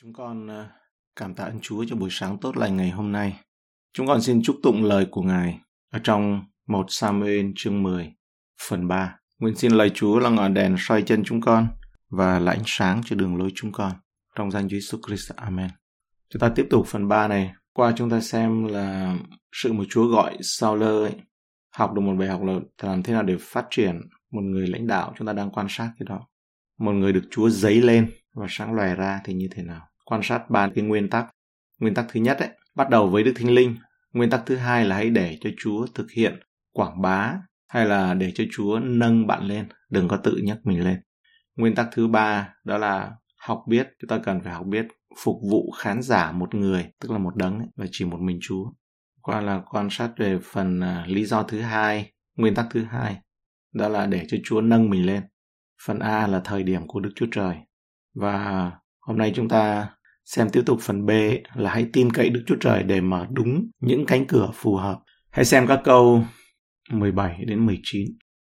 Chúng 0.00 0.12
con 0.12 0.46
ờ, 0.46 0.68
cảm 1.16 1.34
tạ 1.34 1.44
ơn 1.44 1.60
Chúa 1.60 1.84
cho 1.88 1.96
buổi 1.96 2.08
sáng 2.12 2.38
tốt 2.38 2.56
lành 2.56 2.76
ngày 2.76 2.90
hôm 2.90 3.12
nay. 3.12 3.40
Chúng 3.92 4.06
con 4.06 4.22
xin 4.22 4.42
chúc 4.42 4.56
tụng 4.62 4.84
lời 4.84 5.06
của 5.10 5.22
Ngài 5.22 5.60
ở 5.92 6.00
trong 6.04 6.42
1 6.66 6.86
Samuel 6.88 7.46
chương 7.56 7.82
10, 7.82 8.12
phần 8.68 8.88
3. 8.88 9.16
Nguyện 9.38 9.56
xin 9.56 9.72
lời 9.72 9.90
Chúa 9.94 10.18
là 10.18 10.30
ngọn 10.30 10.54
đèn 10.54 10.76
soi 10.78 11.02
chân 11.02 11.22
chúng 11.24 11.40
con 11.40 11.68
và 12.10 12.38
là 12.38 12.52
ánh 12.52 12.62
sáng 12.66 13.02
cho 13.04 13.16
đường 13.16 13.36
lối 13.36 13.50
chúng 13.54 13.72
con. 13.72 13.92
Trong 14.34 14.50
danh 14.50 14.68
Chúa 14.68 14.76
Jesus 14.76 14.98
Christ. 15.06 15.32
Amen. 15.36 15.70
Chúng 16.30 16.40
ta 16.40 16.52
tiếp 16.56 16.66
tục 16.70 16.86
phần 16.86 17.08
3 17.08 17.28
này. 17.28 17.52
Qua 17.72 17.92
chúng 17.96 18.10
ta 18.10 18.20
xem 18.20 18.64
là 18.64 19.16
sự 19.52 19.72
mà 19.72 19.84
Chúa 19.90 20.06
gọi 20.06 20.36
Saul 20.40 20.82
ấy, 20.82 21.12
học 21.76 21.92
được 21.94 22.00
một 22.00 22.14
bài 22.18 22.28
học 22.28 22.40
là 22.44 22.60
làm 22.82 23.02
thế 23.02 23.12
nào 23.12 23.22
để 23.22 23.36
phát 23.40 23.66
triển 23.70 24.00
một 24.30 24.42
người 24.42 24.66
lãnh 24.66 24.86
đạo 24.86 25.14
chúng 25.18 25.26
ta 25.26 25.32
đang 25.32 25.50
quan 25.50 25.66
sát 25.70 25.92
cái 25.98 26.06
đó 26.08 26.26
một 26.78 26.92
người 26.92 27.12
được 27.12 27.24
Chúa 27.30 27.50
giấy 27.50 27.80
lên 27.80 28.10
và 28.40 28.46
sáng 28.48 28.72
loài 28.72 28.94
ra 28.94 29.20
thì 29.24 29.34
như 29.34 29.48
thế 29.50 29.62
nào? 29.62 29.88
Quan 30.04 30.20
sát 30.24 30.50
ba 30.50 30.68
cái 30.74 30.84
nguyên 30.84 31.10
tắc. 31.10 31.26
Nguyên 31.80 31.94
tắc 31.94 32.06
thứ 32.08 32.20
nhất 32.20 32.38
ấy, 32.38 32.48
bắt 32.74 32.90
đầu 32.90 33.08
với 33.08 33.22
đức 33.22 33.32
thánh 33.36 33.50
linh. 33.50 33.76
Nguyên 34.12 34.30
tắc 34.30 34.42
thứ 34.46 34.56
hai 34.56 34.84
là 34.84 34.96
hãy 34.96 35.10
để 35.10 35.38
cho 35.40 35.50
chúa 35.58 35.86
thực 35.94 36.10
hiện 36.10 36.40
quảng 36.72 37.02
bá 37.02 37.34
hay 37.68 37.86
là 37.86 38.14
để 38.14 38.32
cho 38.34 38.44
chúa 38.52 38.78
nâng 38.78 39.26
bạn 39.26 39.42
lên. 39.42 39.68
Đừng 39.90 40.08
có 40.08 40.16
tự 40.16 40.36
nhắc 40.44 40.58
mình 40.64 40.84
lên. 40.84 41.00
Nguyên 41.56 41.74
tắc 41.74 41.88
thứ 41.92 42.08
ba 42.08 42.54
đó 42.64 42.78
là 42.78 43.10
học 43.38 43.64
biết. 43.68 43.88
Chúng 44.00 44.08
ta 44.08 44.18
cần 44.24 44.40
phải 44.44 44.52
học 44.52 44.66
biết 44.66 44.86
phục 45.24 45.36
vụ 45.50 45.70
khán 45.70 46.02
giả 46.02 46.32
một 46.32 46.54
người 46.54 46.86
tức 47.00 47.10
là 47.10 47.18
một 47.18 47.36
đấng 47.36 47.58
ấy, 47.58 47.68
và 47.76 47.86
chỉ 47.90 48.04
một 48.04 48.20
mình 48.20 48.38
chúa. 48.42 48.64
Qua 49.22 49.40
là 49.40 49.62
quan 49.70 49.88
sát 49.90 50.10
về 50.16 50.38
phần 50.42 50.80
uh, 50.80 51.08
lý 51.08 51.24
do 51.24 51.42
thứ 51.42 51.60
hai 51.60 52.12
nguyên 52.36 52.54
tắc 52.54 52.66
thứ 52.70 52.84
hai 52.84 53.16
đó 53.74 53.88
là 53.88 54.06
để 54.06 54.24
cho 54.28 54.36
chúa 54.44 54.60
nâng 54.60 54.90
mình 54.90 55.06
lên. 55.06 55.22
Phần 55.86 55.98
a 55.98 56.26
là 56.26 56.40
thời 56.44 56.62
điểm 56.62 56.86
của 56.86 57.00
đức 57.00 57.10
chúa 57.16 57.26
trời 57.30 57.56
và 58.20 58.70
Hôm 59.08 59.18
nay 59.18 59.32
chúng 59.34 59.48
ta 59.48 59.88
xem 60.24 60.48
tiếp 60.50 60.62
tục 60.66 60.78
phần 60.80 61.06
B 61.06 61.10
là 61.54 61.70
hãy 61.70 61.86
tin 61.92 62.12
cậy 62.12 62.28
Đức 62.28 62.42
Chúa 62.46 62.56
Trời 62.60 62.82
để 62.82 63.00
mở 63.00 63.26
đúng 63.30 63.70
những 63.80 64.06
cánh 64.06 64.26
cửa 64.26 64.50
phù 64.54 64.76
hợp. 64.76 64.98
Hãy 65.30 65.44
xem 65.44 65.66
các 65.66 65.80
câu 65.84 66.24
17 66.90 67.44
đến 67.46 67.66
19. 67.66 68.08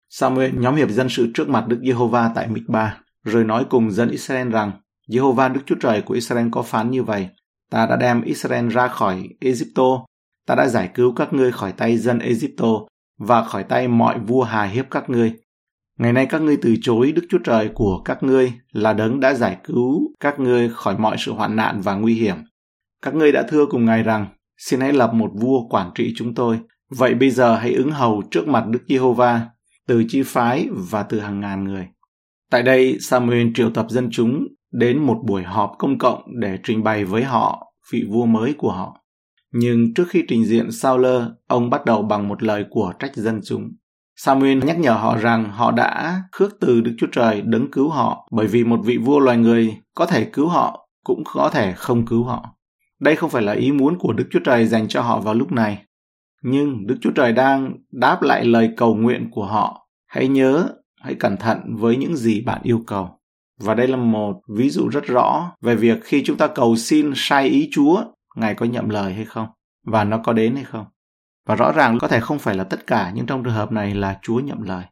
Samuel 0.09 0.51
nhóm 0.59 0.75
hiệp 0.75 0.89
dân 0.89 1.09
sự 1.09 1.31
trước 1.33 1.49
mặt 1.49 1.67
Đức 1.67 1.79
Giê-hô-va 1.85 2.31
tại 2.35 2.47
Mịch-ba, 2.47 2.97
rồi 3.23 3.43
nói 3.43 3.65
cùng 3.69 3.91
dân 3.91 4.09
Israel 4.09 4.49
rằng, 4.49 4.71
Giê-hô-va 5.07 5.47
Đức 5.47 5.61
Chúa 5.65 5.75
Trời 5.81 6.01
của 6.01 6.13
Israel 6.13 6.47
có 6.51 6.61
phán 6.61 6.91
như 6.91 7.03
vậy, 7.03 7.27
ta 7.71 7.85
đã 7.85 7.95
đem 7.95 8.21
Israel 8.21 8.69
ra 8.69 8.87
khỏi 8.87 9.29
Egypto, 9.39 10.05
ta 10.47 10.55
đã 10.55 10.67
giải 10.67 10.89
cứu 10.93 11.13
các 11.15 11.33
ngươi 11.33 11.51
khỏi 11.51 11.71
tay 11.71 11.97
dân 11.97 12.19
Egypto 12.19 12.67
và 13.19 13.43
khỏi 13.43 13.63
tay 13.63 13.87
mọi 13.87 14.19
vua 14.19 14.43
hà 14.43 14.63
hiếp 14.63 14.85
các 14.91 15.09
ngươi. 15.09 15.33
Ngày 15.99 16.13
nay 16.13 16.25
các 16.25 16.41
ngươi 16.41 16.57
từ 16.61 16.75
chối 16.81 17.11
Đức 17.11 17.21
Chúa 17.29 17.37
Trời 17.43 17.69
của 17.73 18.01
các 18.05 18.23
ngươi 18.23 18.53
là 18.71 18.93
đấng 18.93 19.19
đã 19.19 19.33
giải 19.33 19.57
cứu 19.63 20.01
các 20.19 20.39
ngươi 20.39 20.69
khỏi 20.69 20.97
mọi 20.97 21.15
sự 21.19 21.33
hoạn 21.33 21.55
nạn 21.55 21.81
và 21.81 21.95
nguy 21.95 22.13
hiểm. 22.13 22.35
Các 23.01 23.15
ngươi 23.15 23.31
đã 23.31 23.43
thưa 23.49 23.65
cùng 23.65 23.85
Ngài 23.85 24.03
rằng, 24.03 24.27
xin 24.57 24.79
hãy 24.79 24.93
lập 24.93 25.13
một 25.13 25.31
vua 25.33 25.67
quản 25.67 25.91
trị 25.95 26.13
chúng 26.15 26.33
tôi. 26.35 26.59
Vậy 26.89 27.13
bây 27.13 27.29
giờ 27.29 27.55
hãy 27.55 27.73
ứng 27.73 27.91
hầu 27.91 28.23
trước 28.31 28.47
mặt 28.47 28.65
Đức 28.67 28.83
Giê-hô-va, 28.87 29.41
từ 29.87 30.03
chi 30.07 30.23
phái 30.25 30.67
và 30.71 31.03
từ 31.03 31.19
hàng 31.19 31.39
ngàn 31.39 31.63
người. 31.63 31.87
Tại 32.51 32.63
đây, 32.63 32.97
Samuel 32.99 33.47
triệu 33.55 33.69
tập 33.69 33.85
dân 33.89 34.09
chúng 34.11 34.47
đến 34.71 34.99
một 34.99 35.21
buổi 35.27 35.43
họp 35.43 35.71
công 35.77 35.97
cộng 35.97 36.21
để 36.39 36.59
trình 36.63 36.83
bày 36.83 37.05
với 37.05 37.23
họ 37.23 37.73
vị 37.91 38.03
vua 38.09 38.25
mới 38.25 38.53
của 38.57 38.71
họ. 38.71 39.01
Nhưng 39.53 39.93
trước 39.93 40.05
khi 40.09 40.23
trình 40.27 40.45
diện 40.45 40.71
Sauler, 40.71 41.21
ông 41.47 41.69
bắt 41.69 41.85
đầu 41.85 42.01
bằng 42.03 42.27
một 42.27 42.43
lời 42.43 42.65
của 42.69 42.93
trách 42.99 43.15
dân 43.15 43.39
chúng. 43.45 43.71
Samuel 44.15 44.63
nhắc 44.63 44.79
nhở 44.79 44.91
họ 44.91 45.17
rằng 45.17 45.49
họ 45.49 45.71
đã 45.71 46.21
khước 46.31 46.51
từ 46.59 46.81
Đức 46.81 46.95
Chúa 46.97 47.07
Trời 47.11 47.41
đấng 47.41 47.71
cứu 47.71 47.89
họ 47.89 48.27
bởi 48.31 48.47
vì 48.47 48.63
một 48.63 48.79
vị 48.83 48.97
vua 48.97 49.19
loài 49.19 49.37
người 49.37 49.77
có 49.95 50.05
thể 50.05 50.25
cứu 50.25 50.47
họ 50.47 50.87
cũng 51.03 51.23
có 51.25 51.49
thể 51.53 51.73
không 51.73 52.05
cứu 52.05 52.23
họ. 52.23 52.55
Đây 52.99 53.15
không 53.15 53.29
phải 53.29 53.41
là 53.41 53.53
ý 53.53 53.71
muốn 53.71 53.97
của 53.99 54.13
Đức 54.13 54.27
Chúa 54.31 54.39
Trời 54.39 54.65
dành 54.65 54.87
cho 54.87 55.01
họ 55.01 55.19
vào 55.19 55.33
lúc 55.33 55.51
này. 55.51 55.85
Nhưng 56.43 56.87
Đức 56.87 56.95
Chúa 57.01 57.11
Trời 57.11 57.31
đang 57.31 57.73
đáp 57.91 58.21
lại 58.21 58.45
lời 58.45 58.69
cầu 58.77 58.95
nguyện 58.95 59.29
của 59.31 59.45
họ. 59.45 59.87
Hãy 60.07 60.27
nhớ, 60.27 60.69
hãy 61.01 61.15
cẩn 61.15 61.37
thận 61.37 61.75
với 61.75 61.97
những 61.97 62.15
gì 62.15 62.41
bạn 62.41 62.61
yêu 62.63 62.83
cầu. 62.87 63.09
Và 63.59 63.73
đây 63.73 63.87
là 63.87 63.97
một 63.97 64.33
ví 64.57 64.69
dụ 64.69 64.87
rất 64.87 65.03
rõ 65.05 65.51
về 65.61 65.75
việc 65.75 65.97
khi 66.03 66.23
chúng 66.25 66.37
ta 66.37 66.47
cầu 66.47 66.75
xin 66.75 67.11
sai 67.15 67.47
ý 67.47 67.69
Chúa, 67.71 68.03
Ngài 68.35 68.55
có 68.55 68.65
nhậm 68.65 68.89
lời 68.89 69.13
hay 69.13 69.25
không? 69.25 69.47
Và 69.85 70.03
nó 70.03 70.17
có 70.17 70.33
đến 70.33 70.55
hay 70.55 70.63
không? 70.63 70.85
Và 71.45 71.55
rõ 71.55 71.71
ràng 71.71 71.99
có 71.99 72.07
thể 72.07 72.19
không 72.19 72.39
phải 72.39 72.55
là 72.55 72.63
tất 72.63 72.87
cả, 72.87 73.11
nhưng 73.15 73.25
trong 73.25 73.43
trường 73.43 73.53
hợp 73.53 73.71
này 73.71 73.95
là 73.95 74.19
Chúa 74.21 74.39
nhậm 74.39 74.61
lời. 74.61 74.83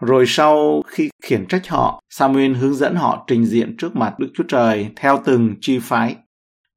Rồi 0.00 0.24
sau 0.26 0.82
khi 0.86 1.10
khiển 1.24 1.46
trách 1.46 1.68
họ, 1.68 2.02
Samuel 2.10 2.54
hướng 2.54 2.74
dẫn 2.74 2.94
họ 2.94 3.24
trình 3.26 3.46
diện 3.46 3.76
trước 3.76 3.96
mặt 3.96 4.18
Đức 4.18 4.28
Chúa 4.34 4.44
Trời 4.48 4.88
theo 4.96 5.22
từng 5.24 5.54
chi 5.60 5.78
phái. 5.78 6.16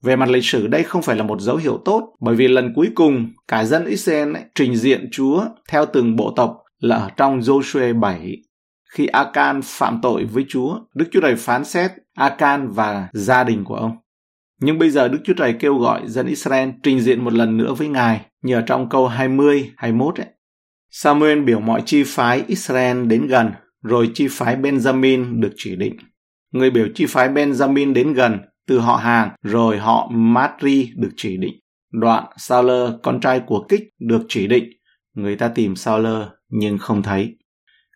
Về 0.04 0.16
mặt 0.16 0.30
lịch 0.30 0.46
sử 0.46 0.68
đây 0.68 0.84
không 0.84 1.02
phải 1.02 1.16
là 1.16 1.24
một 1.24 1.42
dấu 1.42 1.56
hiệu 1.56 1.82
tốt, 1.86 2.16
bởi 2.20 2.36
vì 2.36 2.48
lần 2.48 2.74
cuối 2.76 2.90
cùng 2.96 3.34
cả 3.48 3.64
dân 3.64 3.86
Israel 3.86 4.36
ấy, 4.36 4.44
trình 4.56 4.76
diện 4.76 5.10
Chúa 5.12 5.46
theo 5.70 5.86
từng 5.86 6.16
bộ 6.16 6.34
tộc 6.36 6.58
là 6.80 6.96
ở 6.96 7.10
trong 7.18 7.40
Joshua 7.40 8.00
7. 8.00 8.38
Khi 8.90 9.08
Akan 9.08 9.62
phạm 9.64 10.00
tội 10.02 10.26
với 10.26 10.46
Chúa, 10.50 10.80
Đức 10.96 11.06
Chúa 11.12 11.22
Trời 11.22 11.36
phán 11.36 11.66
xét 11.66 11.92
Akan 12.16 12.68
và 12.72 13.08
gia 13.14 13.44
đình 13.44 13.64
của 13.64 13.76
ông. 13.76 13.98
Nhưng 14.60 14.80
bây 14.80 14.90
giờ 14.90 15.08
Đức 15.08 15.20
Chúa 15.24 15.34
Trời 15.34 15.54
kêu 15.60 15.78
gọi 15.78 16.02
dân 16.06 16.28
Israel 16.28 16.70
trình 16.84 17.00
diện 17.00 17.24
một 17.24 17.34
lần 17.34 17.58
nữa 17.58 17.74
với 17.74 17.88
Ngài 17.88 18.22
như 18.42 18.56
ở 18.56 18.62
trong 18.62 18.90
câu 18.90 19.08
20, 19.08 19.72
21 19.78 20.20
ấy. 20.20 20.28
Samuel 20.92 21.44
biểu 21.44 21.60
mọi 21.60 21.84
chi 21.86 22.04
phái 22.06 22.44
Israel 22.48 23.06
đến 23.06 23.28
gần, 23.28 23.52
rồi 23.84 24.12
chi 24.14 24.28
phái 24.32 24.58
Benjamin 24.58 25.40
được 25.40 25.52
chỉ 25.56 25.76
định. 25.76 25.96
Người 26.52 26.72
biểu 26.72 26.88
chi 26.96 27.06
phái 27.06 27.30
Benjamin 27.30 27.94
đến 27.94 28.14
gần, 28.14 28.38
từ 28.68 28.80
họ 28.80 28.96
hàng, 28.96 29.30
rồi 29.44 29.78
họ 29.78 30.10
Matri 30.14 30.92
được 30.96 31.12
chỉ 31.18 31.38
định. 31.38 31.54
Đoạn 31.92 32.24
Sauler, 32.38 32.92
con 33.04 33.20
trai 33.20 33.40
của 33.40 33.66
Kích, 33.70 33.84
được 34.00 34.22
chỉ 34.28 34.48
định. 34.48 34.64
Người 35.16 35.36
ta 35.36 35.48
tìm 35.48 35.76
Sauler 35.76 36.28
nhưng 36.50 36.78
không 36.78 37.04
thấy. 37.04 37.36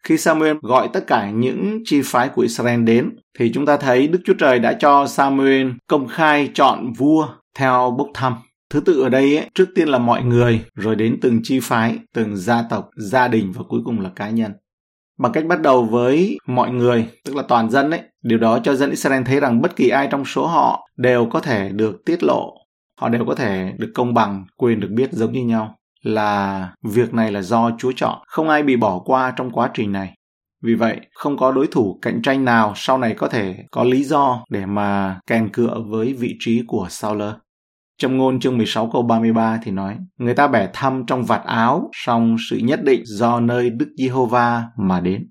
Khi 0.08 0.18
Samuel 0.18 0.58
gọi 0.62 0.90
tất 0.94 1.08
cả 1.08 1.30
những 1.30 1.80
chi 1.86 2.02
phái 2.06 2.30
của 2.30 2.42
Israel 2.42 2.84
đến, 2.84 3.10
thì 3.40 3.52
chúng 3.54 3.66
ta 3.66 3.78
thấy 3.78 4.08
Đức 4.08 4.20
Chúa 4.26 4.34
Trời 4.34 4.60
đã 4.60 4.74
cho 4.74 5.08
Samuel 5.08 5.70
công 5.88 6.08
khai 6.08 6.50
chọn 6.54 6.94
vua 6.94 7.28
theo 7.56 7.96
bốc 7.98 8.08
thăm. 8.14 8.34
Thứ 8.70 8.80
tự 8.80 9.02
ở 9.02 9.10
đây 9.10 9.38
ấy, 9.38 9.50
trước 9.56 9.66
tiên 9.76 9.88
là 9.88 9.98
mọi 9.98 10.24
người, 10.24 10.62
rồi 10.76 10.96
đến 10.96 11.18
từng 11.22 11.40
chi 11.44 11.60
phái, 11.60 12.00
từng 12.14 12.38
gia 12.38 12.62
tộc, 12.70 12.90
gia 12.98 13.28
đình 13.28 13.52
và 13.52 13.64
cuối 13.70 13.82
cùng 13.86 14.00
là 14.00 14.10
cá 14.16 14.30
nhân. 14.30 14.52
Bằng 15.20 15.32
cách 15.32 15.46
bắt 15.46 15.62
đầu 15.62 15.84
với 15.84 16.38
mọi 16.48 16.72
người, 16.72 17.08
tức 17.26 17.36
là 17.36 17.44
toàn 17.48 17.70
dân 17.70 17.92
ấy, 17.92 18.02
điều 18.24 18.38
đó 18.38 18.60
cho 18.64 18.76
dân 18.76 18.90
Israel 18.90 19.24
thấy 19.24 19.40
rằng 19.40 19.62
bất 19.62 19.76
kỳ 19.76 19.90
ai 19.90 20.08
trong 20.12 20.26
số 20.26 20.48
họ 20.48 20.90
đều 20.98 21.30
có 21.32 21.40
thể 21.40 21.70
được 21.70 22.06
tiết 22.06 22.24
lộ, 22.24 22.54
họ 23.00 23.10
đều 23.10 23.26
có 23.26 23.36
thể 23.36 23.74
được 23.78 23.92
công 23.96 24.14
bằng, 24.14 24.46
quyền 24.58 24.80
được 24.80 24.90
biết 24.92 25.12
giống 25.12 25.34
như 25.34 25.44
nhau 25.44 25.76
là 26.04 26.70
việc 26.84 27.14
này 27.14 27.32
là 27.32 27.42
do 27.42 27.72
Chúa 27.78 27.92
chọn, 27.96 28.20
không 28.28 28.50
ai 28.50 28.64
bị 28.64 28.76
bỏ 28.76 29.00
qua 29.00 29.34
trong 29.36 29.52
quá 29.52 29.70
trình 29.74 29.92
này. 29.92 30.14
Vì 30.64 30.76
vậy, 30.76 31.00
không 31.14 31.38
có 31.38 31.52
đối 31.52 31.68
thủ 31.68 32.00
cạnh 32.02 32.22
tranh 32.22 32.46
nào 32.46 32.74
sau 32.76 32.98
này 32.98 33.14
có 33.18 33.28
thể 33.28 33.56
có 33.72 33.84
lý 33.84 34.04
do 34.04 34.44
để 34.50 34.66
mà 34.66 35.20
kèn 35.28 35.50
cựa 35.54 35.84
với 35.88 36.14
vị 36.14 36.36
trí 36.40 36.64
của 36.68 36.88
Saul. 36.90 37.22
Trong 37.98 38.18
ngôn 38.18 38.40
chương 38.40 38.58
16 38.58 38.90
câu 38.94 39.02
33 39.02 39.60
thì 39.64 39.72
nói, 39.72 39.98
người 40.18 40.34
ta 40.34 40.48
bẻ 40.48 40.70
thăm 40.74 41.04
trong 41.08 41.24
vạt 41.24 41.42
áo, 41.46 41.90
song 41.94 42.36
sự 42.50 42.58
nhất 42.58 42.84
định 42.84 43.02
do 43.06 43.40
nơi 43.40 43.70
Đức 43.70 43.94
Giê-hô-va 43.98 44.64
mà 44.78 45.00
đến. 45.00 45.30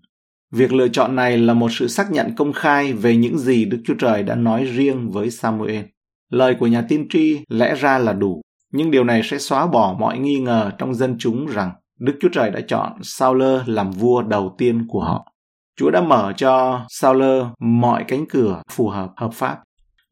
Việc 0.53 0.73
lựa 0.73 0.89
chọn 0.89 1.17
này 1.17 1.39
là 1.39 1.55
một 1.55 1.69
sự 1.73 1.89
xác 1.89 2.11
nhận 2.11 2.35
công 2.37 2.53
khai 2.53 2.93
về 2.93 3.17
những 3.17 3.39
gì 3.39 3.65
Đức 3.65 3.79
Chúa 3.85 3.95
Trời 3.95 4.23
đã 4.23 4.35
nói 4.35 4.65
riêng 4.65 5.11
với 5.11 5.31
Samuel. 5.31 5.85
Lời 6.31 6.57
của 6.59 6.67
nhà 6.67 6.85
tiên 6.89 7.07
tri 7.11 7.41
lẽ 7.49 7.75
ra 7.75 7.99
là 7.99 8.13
đủ, 8.13 8.43
nhưng 8.73 8.91
điều 8.91 9.05
này 9.05 9.23
sẽ 9.25 9.39
xóa 9.39 9.67
bỏ 9.67 9.97
mọi 9.99 10.19
nghi 10.19 10.41
ngờ 10.41 10.71
trong 10.79 10.95
dân 10.95 11.17
chúng 11.19 11.47
rằng 11.47 11.73
Đức 11.99 12.19
Chúa 12.21 12.29
Trời 12.33 12.51
đã 12.51 12.61
chọn 12.69 12.93
Saul 13.03 13.43
làm 13.67 13.91
vua 13.91 14.23
đầu 14.23 14.55
tiên 14.59 14.87
của 14.89 15.01
họ. 15.01 15.33
Chúa 15.77 15.91
đã 15.91 16.01
mở 16.01 16.33
cho 16.37 16.85
Saul 16.89 17.23
mọi 17.61 18.05
cánh 18.09 18.25
cửa 18.29 18.63
phù 18.71 18.89
hợp, 18.89 19.11
hợp 19.17 19.31
pháp. 19.35 19.59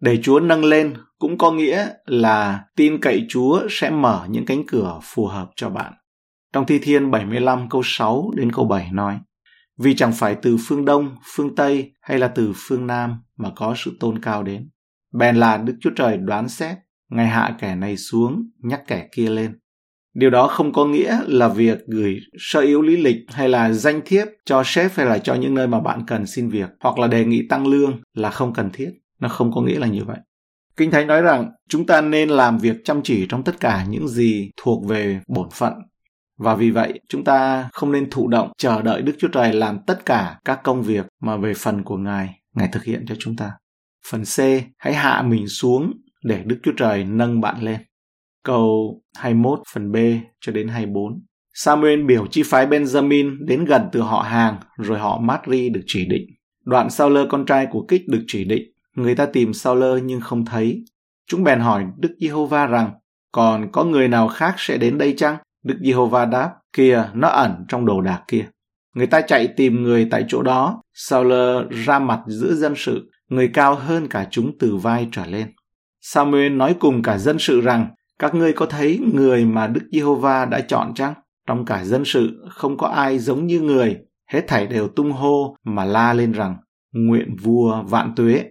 Để 0.01 0.19
Chúa 0.23 0.41
nâng 0.41 0.65
lên 0.65 0.95
cũng 1.19 1.39
có 1.39 1.51
nghĩa 1.51 1.89
là 2.07 2.65
tin 2.77 3.01
cậy 3.01 3.27
Chúa 3.29 3.61
sẽ 3.71 3.91
mở 3.91 4.27
những 4.29 4.47
cánh 4.47 4.63
cửa 4.67 4.99
phù 5.03 5.27
hợp 5.27 5.51
cho 5.57 5.71
bạn. 5.71 5.93
Trong 6.53 6.67
Thi 6.67 6.79
Thiên 6.79 7.11
75 7.11 7.69
câu 7.69 7.83
6 7.85 8.31
đến 8.37 8.53
câu 8.53 8.65
7 8.65 8.89
nói, 8.93 9.19
Vì 9.79 9.95
chẳng 9.95 10.13
phải 10.13 10.37
từ 10.43 10.57
phương 10.67 10.85
Đông, 10.85 11.17
phương 11.35 11.55
Tây 11.55 11.93
hay 12.01 12.19
là 12.19 12.29
từ 12.29 12.53
phương 12.57 12.87
Nam 12.87 13.23
mà 13.37 13.51
có 13.57 13.75
sự 13.77 13.97
tôn 14.01 14.19
cao 14.23 14.43
đến. 14.43 14.71
Bèn 15.13 15.37
là 15.37 15.57
Đức 15.57 15.75
Chúa 15.81 15.91
Trời 15.97 16.17
đoán 16.17 16.49
xét, 16.49 16.77
Ngài 17.11 17.27
hạ 17.27 17.57
kẻ 17.59 17.75
này 17.75 17.97
xuống, 17.97 18.51
nhắc 18.59 18.83
kẻ 18.87 19.09
kia 19.13 19.29
lên. 19.29 19.59
Điều 20.15 20.31
đó 20.31 20.47
không 20.47 20.73
có 20.73 20.85
nghĩa 20.85 21.19
là 21.27 21.49
việc 21.49 21.79
gửi 21.87 22.19
sơ 22.39 22.61
yếu 22.61 22.83
lý 22.83 22.97
lịch 22.97 23.17
hay 23.29 23.49
là 23.49 23.73
danh 23.73 24.01
thiếp 24.05 24.27
cho 24.45 24.63
sếp 24.67 24.93
hay 24.95 25.07
là 25.07 25.19
cho 25.19 25.35
những 25.35 25.55
nơi 25.55 25.67
mà 25.67 25.81
bạn 25.81 26.05
cần 26.07 26.27
xin 26.27 26.49
việc 26.49 26.71
hoặc 26.81 26.99
là 26.99 27.07
đề 27.07 27.25
nghị 27.25 27.47
tăng 27.49 27.67
lương 27.67 28.01
là 28.15 28.31
không 28.31 28.53
cần 28.53 28.71
thiết. 28.73 28.91
Nó 29.21 29.29
không 29.29 29.53
có 29.53 29.61
nghĩa 29.61 29.79
là 29.79 29.87
như 29.87 30.05
vậy. 30.05 30.19
Kinh 30.77 30.91
Thánh 30.91 31.07
nói 31.07 31.23
rằng 31.23 31.51
chúng 31.69 31.87
ta 31.87 32.01
nên 32.01 32.29
làm 32.29 32.59
việc 32.59 32.77
chăm 32.85 33.03
chỉ 33.03 33.27
trong 33.29 33.45
tất 33.45 33.61
cả 33.61 33.85
những 33.89 34.09
gì 34.09 34.51
thuộc 34.57 34.87
về 34.87 35.21
bổn 35.29 35.49
phận. 35.53 35.73
Và 36.39 36.55
vì 36.55 36.71
vậy, 36.71 37.01
chúng 37.09 37.25
ta 37.25 37.69
không 37.73 37.93
nên 37.93 38.11
thụ 38.11 38.29
động 38.29 38.53
chờ 38.59 38.83
đợi 38.83 39.03
Đức 39.03 39.13
Chúa 39.19 39.29
Trời 39.29 39.53
làm 39.53 39.79
tất 39.87 40.07
cả 40.07 40.39
các 40.45 40.61
công 40.65 40.83
việc 40.83 41.07
mà 41.23 41.37
về 41.37 41.55
phần 41.55 41.83
của 41.83 41.97
Ngài, 41.97 42.41
Ngài 42.55 42.69
thực 42.73 42.85
hiện 42.85 43.05
cho 43.09 43.15
chúng 43.19 43.37
ta. 43.37 43.51
Phần 44.11 44.23
C, 44.23 44.39
hãy 44.79 44.95
hạ 44.95 45.23
mình 45.23 45.49
xuống 45.49 45.93
để 46.25 46.43
Đức 46.47 46.57
Chúa 46.63 46.73
Trời 46.77 47.05
nâng 47.05 47.41
bạn 47.41 47.63
lên. 47.63 47.81
Câu 48.45 49.01
21 49.19 49.59
phần 49.75 49.93
B 49.93 49.97
cho 50.41 50.53
đến 50.53 50.69
24. 50.69 51.21
Samuel 51.55 52.03
biểu 52.03 52.27
chi 52.27 52.43
phái 52.47 52.67
Benjamin 52.67 53.47
đến 53.47 53.65
gần 53.65 53.83
từ 53.93 54.01
họ 54.01 54.21
hàng, 54.21 54.57
rồi 54.79 54.99
họ 54.99 55.21
Matri 55.21 55.69
được 55.69 55.83
chỉ 55.87 56.07
định. 56.09 56.27
Đoạn 56.65 56.91
Sauler 56.91 57.27
con 57.31 57.47
trai 57.47 57.67
của 57.71 57.85
Kích 57.89 58.03
được 58.09 58.25
chỉ 58.27 58.45
định. 58.45 58.63
Người 58.97 59.15
ta 59.15 59.27
tìm 59.27 59.53
Sauler 59.53 60.05
nhưng 60.05 60.21
không 60.21 60.45
thấy. 60.45 60.85
Chúng 61.27 61.45
bèn 61.45 61.61
hỏi 61.61 61.85
Đức 61.99 62.17
Giê-hô-va 62.21 62.67
rằng, 62.67 62.91
còn 63.33 63.73
có 63.73 63.85
người 63.85 64.09
nào 64.09 64.29
khác 64.29 64.55
sẽ 64.59 64.79
đến 64.79 64.99
đây 64.99 65.15
chăng? 65.17 65.37
Đức 65.65 65.79
Giê-hô-va 65.85 66.25
đáp, 66.25 66.51
kia 66.73 67.05
nó 67.15 67.29
ẩn 67.29 67.65
trong 67.69 67.87
đồ 67.87 68.01
đạc 68.01 68.23
kia. 68.29 68.47
Người 68.95 69.07
ta 69.07 69.21
chạy 69.21 69.49
tìm 69.57 69.83
người 69.83 70.09
tại 70.11 70.25
chỗ 70.29 70.43
đó. 70.43 70.83
Sauler 70.95 71.67
ra 71.87 71.99
mặt 71.99 72.21
giữa 72.27 72.55
dân 72.55 72.75
sự, 72.77 73.11
người 73.29 73.51
cao 73.55 73.75
hơn 73.75 74.09
cả 74.09 74.27
chúng 74.31 74.59
từ 74.59 74.77
vai 74.77 75.09
trở 75.13 75.27
lên. 75.27 75.47
Samuel 76.01 76.53
nói 76.53 76.75
cùng 76.81 77.03
cả 77.03 77.19
dân 77.19 77.39
sự 77.39 77.61
rằng, 77.61 77.87
các 78.19 78.35
ngươi 78.35 78.53
có 78.53 78.67
thấy 78.67 79.01
người 79.15 79.45
mà 79.45 79.67
Đức 79.67 79.89
Giê-hô-va 79.93 80.45
đã 80.45 80.61
chọn 80.61 80.95
chăng? 80.95 81.15
Trong 81.47 81.65
cả 81.65 81.85
dân 81.85 82.05
sự 82.05 82.45
không 82.51 82.77
có 82.77 82.87
ai 82.87 83.19
giống 83.19 83.47
như 83.47 83.61
người, 83.61 83.97
hết 84.33 84.45
thảy 84.49 84.67
đều 84.67 84.89
tung 84.89 85.13
hô 85.13 85.57
mà 85.65 85.85
la 85.85 86.13
lên 86.13 86.33
rằng, 86.33 86.57
nguyện 86.93 87.37
vua 87.43 87.83
vạn 87.83 88.13
tuế. 88.17 88.45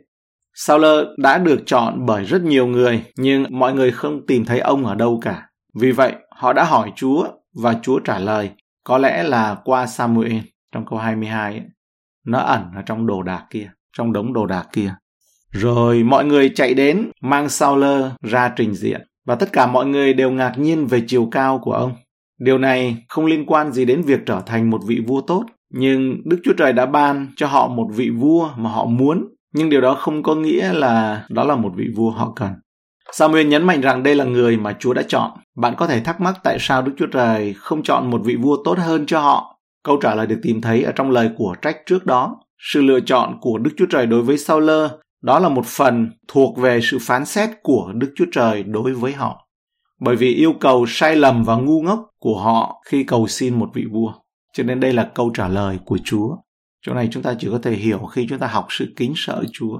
Sauler 0.53 1.05
đã 1.17 1.37
được 1.37 1.59
chọn 1.65 2.05
bởi 2.05 2.25
rất 2.25 2.41
nhiều 2.41 2.67
người, 2.67 3.05
nhưng 3.17 3.45
mọi 3.49 3.73
người 3.73 3.91
không 3.91 4.25
tìm 4.27 4.45
thấy 4.45 4.59
ông 4.59 4.85
ở 4.85 4.95
đâu 4.95 5.19
cả. 5.21 5.49
Vì 5.79 5.91
vậy, 5.91 6.15
họ 6.35 6.53
đã 6.53 6.63
hỏi 6.63 6.91
Chúa 6.95 7.27
và 7.63 7.79
Chúa 7.81 7.99
trả 7.99 8.19
lời, 8.19 8.49
có 8.83 8.97
lẽ 8.97 9.23
là 9.23 9.57
qua 9.63 9.87
Samuel 9.87 10.37
trong 10.71 10.85
câu 10.85 10.99
22 10.99 11.53
ấy. 11.53 11.63
Nó 12.25 12.39
ẩn 12.39 12.63
ở 12.75 12.81
trong 12.81 13.07
đồ 13.07 13.23
đạc 13.23 13.45
kia, 13.49 13.71
trong 13.97 14.13
đống 14.13 14.33
đồ 14.33 14.45
đạc 14.45 14.67
kia. 14.73 14.95
Rồi 15.51 16.03
mọi 16.03 16.25
người 16.25 16.49
chạy 16.49 16.73
đến 16.73 17.11
mang 17.21 17.49
Sauler 17.49 18.03
ra 18.21 18.53
trình 18.55 18.73
diện 18.73 19.01
và 19.25 19.35
tất 19.35 19.53
cả 19.53 19.67
mọi 19.67 19.85
người 19.85 20.13
đều 20.13 20.31
ngạc 20.31 20.53
nhiên 20.57 20.87
về 20.87 21.03
chiều 21.07 21.27
cao 21.31 21.59
của 21.59 21.71
ông. 21.71 21.93
Điều 22.39 22.57
này 22.57 23.05
không 23.07 23.25
liên 23.25 23.45
quan 23.45 23.71
gì 23.71 23.85
đến 23.85 24.01
việc 24.01 24.19
trở 24.25 24.41
thành 24.45 24.69
một 24.69 24.81
vị 24.87 24.99
vua 25.07 25.21
tốt, 25.21 25.45
nhưng 25.73 26.21
Đức 26.25 26.37
Chúa 26.43 26.53
Trời 26.53 26.73
đã 26.73 26.85
ban 26.85 27.27
cho 27.35 27.47
họ 27.47 27.67
một 27.67 27.87
vị 27.95 28.09
vua 28.09 28.49
mà 28.57 28.69
họ 28.69 28.85
muốn, 28.85 29.27
nhưng 29.53 29.69
điều 29.69 29.81
đó 29.81 29.93
không 29.93 30.23
có 30.23 30.35
nghĩa 30.35 30.73
là 30.73 31.25
đó 31.29 31.43
là 31.43 31.55
một 31.55 31.71
vị 31.75 31.85
vua 31.95 32.09
họ 32.09 32.33
cần. 32.35 32.49
Samuel 33.11 33.47
nhấn 33.47 33.63
mạnh 33.63 33.81
rằng 33.81 34.03
đây 34.03 34.15
là 34.15 34.23
người 34.23 34.57
mà 34.57 34.75
Chúa 34.79 34.93
đã 34.93 35.01
chọn. 35.07 35.31
Bạn 35.57 35.73
có 35.77 35.87
thể 35.87 35.99
thắc 35.99 36.21
mắc 36.21 36.35
tại 36.43 36.57
sao 36.59 36.81
Đức 36.81 36.91
Chúa 36.97 37.07
Trời 37.07 37.53
không 37.57 37.83
chọn 37.83 38.09
một 38.09 38.21
vị 38.23 38.35
vua 38.35 38.63
tốt 38.63 38.77
hơn 38.77 39.05
cho 39.05 39.19
họ. 39.19 39.59
Câu 39.83 39.97
trả 40.01 40.15
lời 40.15 40.27
được 40.27 40.39
tìm 40.41 40.61
thấy 40.61 40.83
ở 40.83 40.91
trong 40.91 41.11
lời 41.11 41.29
của 41.37 41.55
trách 41.61 41.77
trước 41.85 42.05
đó. 42.05 42.35
Sự 42.73 42.81
lựa 42.81 42.99
chọn 42.99 43.37
của 43.41 43.57
Đức 43.57 43.71
Chúa 43.77 43.85
Trời 43.85 44.05
đối 44.05 44.21
với 44.21 44.37
Sauler 44.37 44.91
đó 45.21 45.39
là 45.39 45.49
một 45.49 45.65
phần 45.65 46.09
thuộc 46.27 46.57
về 46.57 46.79
sự 46.83 46.97
phán 47.01 47.25
xét 47.25 47.49
của 47.63 47.93
Đức 47.95 48.13
Chúa 48.15 48.25
Trời 48.31 48.63
đối 48.63 48.93
với 48.93 49.13
họ. 49.13 49.47
Bởi 49.99 50.15
vì 50.15 50.33
yêu 50.33 50.53
cầu 50.59 50.85
sai 50.87 51.15
lầm 51.15 51.43
và 51.43 51.55
ngu 51.55 51.81
ngốc 51.81 52.09
của 52.19 52.39
họ 52.39 52.81
khi 52.85 53.03
cầu 53.03 53.27
xin 53.27 53.59
một 53.59 53.69
vị 53.73 53.85
vua. 53.91 54.13
Cho 54.53 54.63
nên 54.63 54.79
đây 54.79 54.93
là 54.93 55.11
câu 55.15 55.31
trả 55.33 55.47
lời 55.47 55.79
của 55.85 55.97
Chúa. 56.03 56.35
Chỗ 56.85 56.93
này 56.93 57.07
chúng 57.11 57.23
ta 57.23 57.35
chỉ 57.39 57.47
có 57.51 57.59
thể 57.63 57.75
hiểu 57.75 57.97
khi 57.97 58.27
chúng 58.29 58.39
ta 58.39 58.47
học 58.47 58.67
sự 58.69 58.93
kính 58.95 59.13
sợ 59.15 59.43
Chúa. 59.53 59.79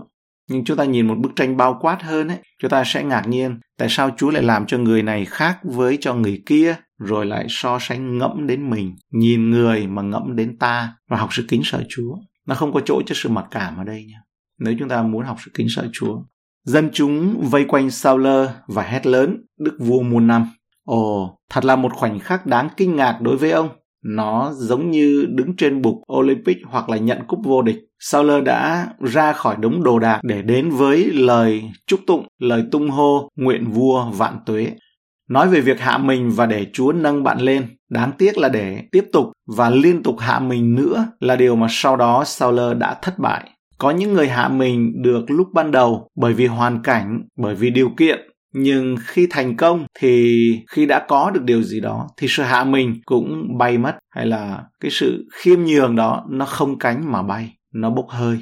Nhưng 0.49 0.63
chúng 0.63 0.77
ta 0.77 0.83
nhìn 0.83 1.07
một 1.07 1.15
bức 1.17 1.31
tranh 1.35 1.57
bao 1.57 1.77
quát 1.81 2.03
hơn 2.03 2.27
ấy, 2.27 2.37
chúng 2.61 2.71
ta 2.71 2.83
sẽ 2.85 3.03
ngạc 3.03 3.27
nhiên 3.27 3.59
tại 3.77 3.87
sao 3.89 4.09
Chúa 4.17 4.29
lại 4.29 4.43
làm 4.43 4.65
cho 4.65 4.77
người 4.77 5.03
này 5.03 5.25
khác 5.25 5.59
với 5.63 5.97
cho 6.01 6.13
người 6.13 6.41
kia, 6.45 6.75
rồi 6.97 7.25
lại 7.25 7.45
so 7.49 7.77
sánh 7.81 8.17
ngẫm 8.17 8.47
đến 8.47 8.69
mình, 8.69 8.95
nhìn 9.11 9.49
người 9.49 9.87
mà 9.87 10.01
ngẫm 10.01 10.35
đến 10.35 10.57
ta 10.57 10.93
và 11.09 11.17
học 11.17 11.29
sự 11.31 11.45
kính 11.47 11.61
sợ 11.63 11.83
Chúa. 11.89 12.15
Nó 12.47 12.55
không 12.55 12.73
có 12.73 12.81
chỗ 12.85 13.01
cho 13.05 13.15
sự 13.15 13.29
mặc 13.29 13.45
cảm 13.51 13.77
ở 13.77 13.83
đây 13.83 14.05
nha. 14.09 14.17
Nếu 14.59 14.75
chúng 14.79 14.89
ta 14.89 15.01
muốn 15.01 15.25
học 15.25 15.37
sự 15.45 15.51
kính 15.53 15.67
sợ 15.69 15.87
Chúa. 15.93 16.17
Dân 16.65 16.89
chúng 16.93 17.41
vây 17.49 17.65
quanh 17.65 17.91
Saul 17.91 18.27
và 18.67 18.83
hét 18.83 19.07
lớn, 19.07 19.37
Đức 19.59 19.77
vua 19.79 20.01
muôn 20.01 20.27
năm. 20.27 20.45
Ồ, 20.85 21.39
thật 21.49 21.65
là 21.65 21.75
một 21.75 21.93
khoảnh 21.93 22.19
khắc 22.19 22.45
đáng 22.45 22.69
kinh 22.77 22.95
ngạc 22.95 23.19
đối 23.21 23.37
với 23.37 23.51
ông. 23.51 23.69
Nó 24.05 24.53
giống 24.55 24.91
như 24.91 25.25
đứng 25.29 25.55
trên 25.55 25.81
bục 25.81 25.95
Olympic 26.13 26.57
hoặc 26.65 26.89
là 26.89 26.97
nhận 26.97 27.17
cúp 27.27 27.39
vô 27.43 27.61
địch. 27.61 27.77
Saul 27.99 28.41
đã 28.41 28.87
ra 28.99 29.33
khỏi 29.33 29.55
đống 29.59 29.83
đồ 29.83 29.99
đạc 29.99 30.19
để 30.23 30.41
đến 30.41 30.69
với 30.69 31.11
lời 31.13 31.63
chúc 31.87 31.99
tụng, 32.07 32.27
lời 32.39 32.63
tung 32.71 32.89
hô, 32.89 33.29
nguyện 33.35 33.71
vua 33.71 34.11
vạn 34.11 34.39
tuế. 34.45 34.71
Nói 35.29 35.49
về 35.49 35.61
việc 35.61 35.79
hạ 35.79 35.97
mình 35.97 36.31
và 36.31 36.45
để 36.45 36.67
Chúa 36.73 36.91
nâng 36.91 37.23
bạn 37.23 37.41
lên, 37.41 37.67
đáng 37.89 38.11
tiếc 38.17 38.37
là 38.37 38.49
để 38.49 38.83
tiếp 38.91 39.05
tục 39.13 39.25
và 39.57 39.69
liên 39.69 40.03
tục 40.03 40.15
hạ 40.19 40.39
mình 40.39 40.75
nữa 40.75 41.05
là 41.19 41.35
điều 41.35 41.55
mà 41.55 41.67
sau 41.69 41.95
đó 41.95 42.23
Sauler 42.25 42.77
đã 42.77 42.93
thất 43.01 43.19
bại. 43.19 43.49
Có 43.79 43.91
những 43.91 44.13
người 44.13 44.27
hạ 44.27 44.47
mình 44.47 45.01
được 45.01 45.25
lúc 45.27 45.47
ban 45.53 45.71
đầu 45.71 46.09
bởi 46.15 46.33
vì 46.33 46.45
hoàn 46.45 46.83
cảnh, 46.83 47.21
bởi 47.37 47.55
vì 47.55 47.69
điều 47.69 47.89
kiện, 47.97 48.19
nhưng 48.53 48.95
khi 49.05 49.27
thành 49.29 49.57
công 49.57 49.85
thì 49.99 50.51
khi 50.71 50.85
đã 50.85 51.05
có 51.07 51.31
được 51.31 51.43
điều 51.43 51.63
gì 51.63 51.79
đó 51.79 52.07
thì 52.17 52.27
sự 52.29 52.43
hạ 52.43 52.63
mình 52.63 53.01
cũng 53.05 53.57
bay 53.57 53.77
mất. 53.77 53.95
Hay 54.09 54.25
là 54.25 54.63
cái 54.79 54.91
sự 54.91 55.27
khiêm 55.33 55.59
nhường 55.63 55.95
đó 55.95 56.25
nó 56.29 56.45
không 56.45 56.79
cánh 56.79 57.11
mà 57.11 57.23
bay 57.23 57.53
nó 57.73 57.89
bốc 57.89 58.05
hơi. 58.09 58.37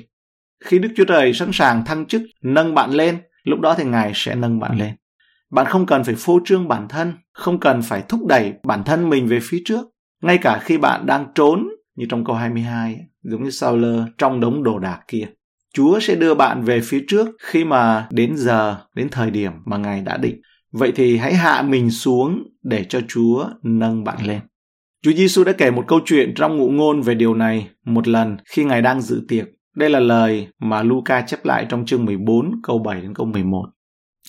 Khi 0.65 0.79
đức 0.79 0.89
chúa 0.95 1.05
trời 1.05 1.33
sẵn 1.33 1.49
sàng 1.53 1.85
thăng 1.85 2.05
chức 2.05 2.21
nâng 2.43 2.75
bạn 2.75 2.91
lên 2.91 3.17
lúc 3.43 3.59
đó 3.59 3.75
thì 3.77 3.83
ngài 3.83 4.11
sẽ 4.15 4.35
nâng 4.35 4.59
bạn 4.59 4.77
lên. 4.79 4.91
Bạn 5.51 5.65
không 5.65 5.85
cần 5.85 6.03
phải 6.03 6.15
phô 6.17 6.39
trương 6.45 6.67
bản 6.67 6.87
thân 6.87 7.13
không 7.33 7.59
cần 7.59 7.81
phải 7.81 8.03
thúc 8.09 8.25
đẩy 8.27 8.53
bản 8.63 8.83
thân 8.83 9.09
mình 9.09 9.27
về 9.27 9.39
phía 9.41 9.61
trước. 9.65 9.85
Ngay 10.23 10.37
cả 10.37 10.59
khi 10.63 10.77
bạn 10.77 11.05
đang 11.05 11.25
trốn 11.35 11.67
như 11.97 12.05
trong 12.09 12.25
câu 12.25 12.35
22 12.35 12.99
giống 13.23 13.43
như 13.43 13.49
Sauler 13.49 14.01
trong 14.17 14.39
đống 14.39 14.63
đồ 14.63 14.79
đạc 14.79 14.99
kia 15.07 15.27
Chúa 15.77 15.99
sẽ 15.99 16.15
đưa 16.15 16.33
bạn 16.33 16.63
về 16.63 16.81
phía 16.81 17.03
trước 17.07 17.27
khi 17.39 17.65
mà 17.65 18.07
đến 18.11 18.37
giờ, 18.37 18.77
đến 18.95 19.07
thời 19.11 19.31
điểm 19.31 19.51
mà 19.65 19.77
Ngài 19.77 20.01
đã 20.01 20.17
định. 20.17 20.41
Vậy 20.71 20.91
thì 20.95 21.17
hãy 21.17 21.33
hạ 21.33 21.61
mình 21.61 21.91
xuống 21.91 22.43
để 22.63 22.83
cho 22.83 22.99
Chúa 23.07 23.45
nâng 23.63 24.03
bạn 24.03 24.25
lên. 24.25 24.39
Chúa 25.03 25.11
Giêsu 25.11 25.43
đã 25.43 25.51
kể 25.51 25.71
một 25.71 25.83
câu 25.87 25.99
chuyện 26.05 26.33
trong 26.35 26.57
ngụ 26.57 26.69
ngôn 26.69 27.01
về 27.01 27.15
điều 27.15 27.33
này 27.33 27.69
một 27.85 28.07
lần 28.07 28.37
khi 28.45 28.63
Ngài 28.63 28.81
đang 28.81 29.01
dự 29.01 29.25
tiệc. 29.27 29.45
Đây 29.75 29.89
là 29.89 29.99
lời 29.99 30.47
mà 30.59 30.83
Luca 30.83 31.21
chép 31.21 31.45
lại 31.45 31.65
trong 31.69 31.85
chương 31.85 32.05
14 32.05 32.51
câu 32.63 32.79
7 32.79 33.01
đến 33.01 33.13
câu 33.13 33.25
11. 33.25 33.65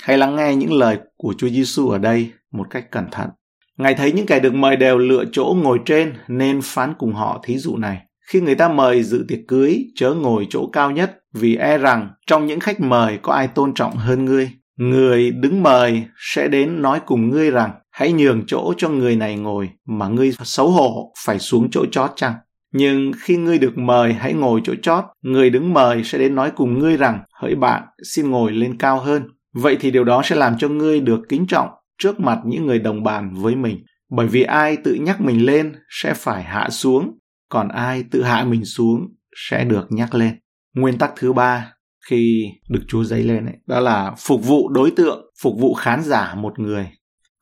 Hãy 0.02 0.18
lắng 0.18 0.36
nghe 0.36 0.54
những 0.56 0.72
lời 0.72 0.98
của 1.16 1.34
Chúa 1.38 1.48
Giêsu 1.48 1.88
ở 1.88 1.98
đây 1.98 2.32
một 2.52 2.66
cách 2.70 2.90
cẩn 2.90 3.04
thận. 3.10 3.30
Ngài 3.78 3.94
thấy 3.94 4.12
những 4.12 4.26
kẻ 4.26 4.40
được 4.40 4.54
mời 4.54 4.76
đều 4.76 4.98
lựa 4.98 5.24
chỗ 5.32 5.56
ngồi 5.62 5.80
trên 5.84 6.12
nên 6.28 6.60
phán 6.62 6.94
cùng 6.98 7.12
họ 7.12 7.40
thí 7.44 7.58
dụ 7.58 7.76
này. 7.76 7.98
Khi 8.28 8.40
người 8.40 8.54
ta 8.54 8.68
mời 8.68 9.02
dự 9.02 9.24
tiệc 9.28 9.38
cưới, 9.48 9.84
chớ 9.94 10.14
ngồi 10.14 10.46
chỗ 10.50 10.66
cao 10.72 10.90
nhất, 10.90 11.18
vì 11.34 11.56
e 11.56 11.78
rằng 11.78 12.10
trong 12.26 12.46
những 12.46 12.60
khách 12.60 12.80
mời 12.80 13.18
có 13.22 13.32
ai 13.32 13.48
tôn 13.48 13.74
trọng 13.74 13.96
hơn 13.96 14.24
ngươi. 14.24 14.50
Người 14.76 15.30
đứng 15.30 15.62
mời 15.62 16.04
sẽ 16.16 16.48
đến 16.48 16.82
nói 16.82 17.00
cùng 17.06 17.30
ngươi 17.30 17.50
rằng, 17.50 17.70
hãy 17.90 18.12
nhường 18.12 18.42
chỗ 18.46 18.72
cho 18.76 18.88
người 18.88 19.16
này 19.16 19.36
ngồi, 19.36 19.70
mà 19.86 20.08
ngươi 20.08 20.32
xấu 20.42 20.70
hổ 20.70 21.12
phải 21.24 21.38
xuống 21.38 21.70
chỗ 21.70 21.84
chót 21.90 22.10
chăng? 22.16 22.34
Nhưng 22.72 23.12
khi 23.18 23.36
ngươi 23.36 23.58
được 23.58 23.78
mời 23.78 24.12
hãy 24.12 24.32
ngồi 24.32 24.60
chỗ 24.64 24.74
chót, 24.82 25.04
người 25.22 25.50
đứng 25.50 25.74
mời 25.74 26.04
sẽ 26.04 26.18
đến 26.18 26.34
nói 26.34 26.50
cùng 26.56 26.78
ngươi 26.78 26.96
rằng, 26.96 27.20
hỡi 27.32 27.54
bạn, 27.54 27.82
xin 28.02 28.30
ngồi 28.30 28.52
lên 28.52 28.78
cao 28.78 29.00
hơn. 29.00 29.22
Vậy 29.54 29.76
thì 29.80 29.90
điều 29.90 30.04
đó 30.04 30.22
sẽ 30.24 30.36
làm 30.36 30.58
cho 30.58 30.68
ngươi 30.68 31.00
được 31.00 31.20
kính 31.28 31.46
trọng 31.46 31.68
trước 31.98 32.20
mặt 32.20 32.38
những 32.44 32.66
người 32.66 32.78
đồng 32.78 33.02
bàn 33.02 33.34
với 33.34 33.54
mình. 33.54 33.84
Bởi 34.10 34.26
vì 34.26 34.42
ai 34.42 34.76
tự 34.76 34.94
nhắc 34.94 35.20
mình 35.20 35.46
lên 35.46 35.72
sẽ 35.88 36.14
phải 36.14 36.42
hạ 36.42 36.68
xuống, 36.70 37.18
còn 37.48 37.68
ai 37.68 38.04
tự 38.10 38.22
hạ 38.22 38.44
mình 38.44 38.64
xuống 38.64 39.06
sẽ 39.48 39.64
được 39.64 39.86
nhắc 39.90 40.14
lên. 40.14 40.38
Nguyên 40.74 40.98
tắc 40.98 41.12
thứ 41.16 41.32
ba 41.32 41.72
khi 42.08 42.44
được 42.68 42.80
Chúa 42.88 43.04
dấy 43.04 43.22
lên 43.22 43.46
ấy, 43.46 43.56
đó 43.66 43.80
là 43.80 44.14
phục 44.18 44.46
vụ 44.46 44.68
đối 44.68 44.90
tượng, 44.90 45.30
phục 45.42 45.54
vụ 45.60 45.74
khán 45.74 46.02
giả 46.02 46.34
một 46.34 46.58
người. 46.58 46.90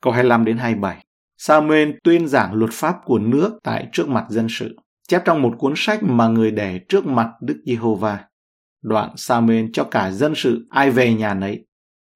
Câu 0.01 0.13
25 0.13 0.45
đến 0.45 0.57
27. 0.57 1.05
Samuel 1.37 1.91
tuyên 2.03 2.27
giảng 2.27 2.53
luật 2.53 2.71
pháp 2.73 2.95
của 3.05 3.19
nước 3.19 3.59
tại 3.63 3.87
trước 3.93 4.09
mặt 4.09 4.25
dân 4.29 4.47
sự, 4.49 4.75
chép 5.07 5.21
trong 5.25 5.41
một 5.41 5.53
cuốn 5.57 5.73
sách 5.75 6.03
mà 6.03 6.27
người 6.27 6.51
để 6.51 6.79
trước 6.89 7.05
mặt 7.05 7.27
Đức 7.41 7.61
Giê-hô-va. 7.65 8.19
Đoạn 8.83 9.09
Samuel 9.15 9.65
cho 9.73 9.83
cả 9.83 10.11
dân 10.11 10.33
sự 10.35 10.67
ai 10.69 10.91
về 10.91 11.13
nhà 11.13 11.33
nấy. 11.33 11.66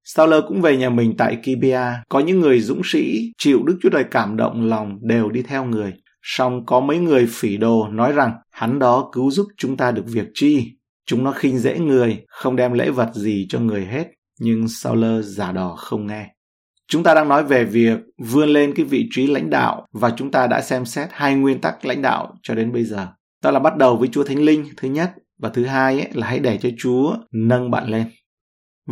Sauler 0.03 0.43
cũng 0.47 0.61
về 0.61 0.77
nhà 0.77 0.89
mình 0.89 1.13
tại 1.17 1.37
Kibia, 1.43 1.81
có 2.09 2.19
những 2.19 2.39
người 2.39 2.59
dũng 2.59 2.81
sĩ 2.83 3.31
chịu 3.37 3.63
Đức 3.63 3.77
Chúa 3.83 3.89
Trời 3.89 4.03
cảm 4.11 4.37
động 4.37 4.69
lòng 4.69 4.97
đều 5.01 5.29
đi 5.29 5.41
theo 5.41 5.65
người. 5.65 5.93
Song 6.21 6.65
có 6.65 6.79
mấy 6.79 6.97
người 6.97 7.27
phỉ 7.29 7.57
đồ 7.57 7.87
nói 7.87 8.13
rằng 8.13 8.33
hắn 8.51 8.79
đó 8.79 9.09
cứu 9.13 9.31
giúp 9.31 9.47
chúng 9.57 9.77
ta 9.77 9.91
được 9.91 10.03
việc 10.07 10.27
chi. 10.33 10.71
Chúng 11.05 11.23
nó 11.23 11.31
khinh 11.31 11.57
dễ 11.59 11.79
người, 11.79 12.25
không 12.27 12.55
đem 12.55 12.73
lễ 12.73 12.89
vật 12.89 13.09
gì 13.13 13.45
cho 13.49 13.59
người 13.59 13.85
hết. 13.85 14.07
Nhưng 14.39 14.67
Sauler 14.67 15.25
giả 15.25 15.51
đò 15.51 15.75
không 15.77 16.07
nghe. 16.07 16.27
Chúng 16.87 17.03
ta 17.03 17.13
đang 17.13 17.29
nói 17.29 17.43
về 17.43 17.65
việc 17.65 17.99
vươn 18.17 18.49
lên 18.49 18.73
cái 18.75 18.85
vị 18.85 19.07
trí 19.11 19.27
lãnh 19.27 19.49
đạo 19.49 19.85
và 19.93 20.13
chúng 20.17 20.31
ta 20.31 20.47
đã 20.47 20.61
xem 20.61 20.85
xét 20.85 21.07
hai 21.11 21.35
nguyên 21.35 21.61
tắc 21.61 21.85
lãnh 21.85 22.01
đạo 22.01 22.33
cho 22.43 22.55
đến 22.55 22.71
bây 22.71 22.83
giờ. 22.83 23.07
Đó 23.43 23.51
là 23.51 23.59
bắt 23.59 23.77
đầu 23.77 23.97
với 23.97 24.07
Chúa 24.11 24.23
Thánh 24.23 24.39
Linh 24.39 24.65
thứ 24.77 24.87
nhất 24.87 25.11
và 25.39 25.49
thứ 25.49 25.65
hai 25.65 25.99
ấy, 25.99 26.09
là 26.13 26.27
hãy 26.27 26.39
để 26.39 26.57
cho 26.57 26.69
Chúa 26.77 27.15
nâng 27.31 27.71
bạn 27.71 27.87
lên. 27.89 28.05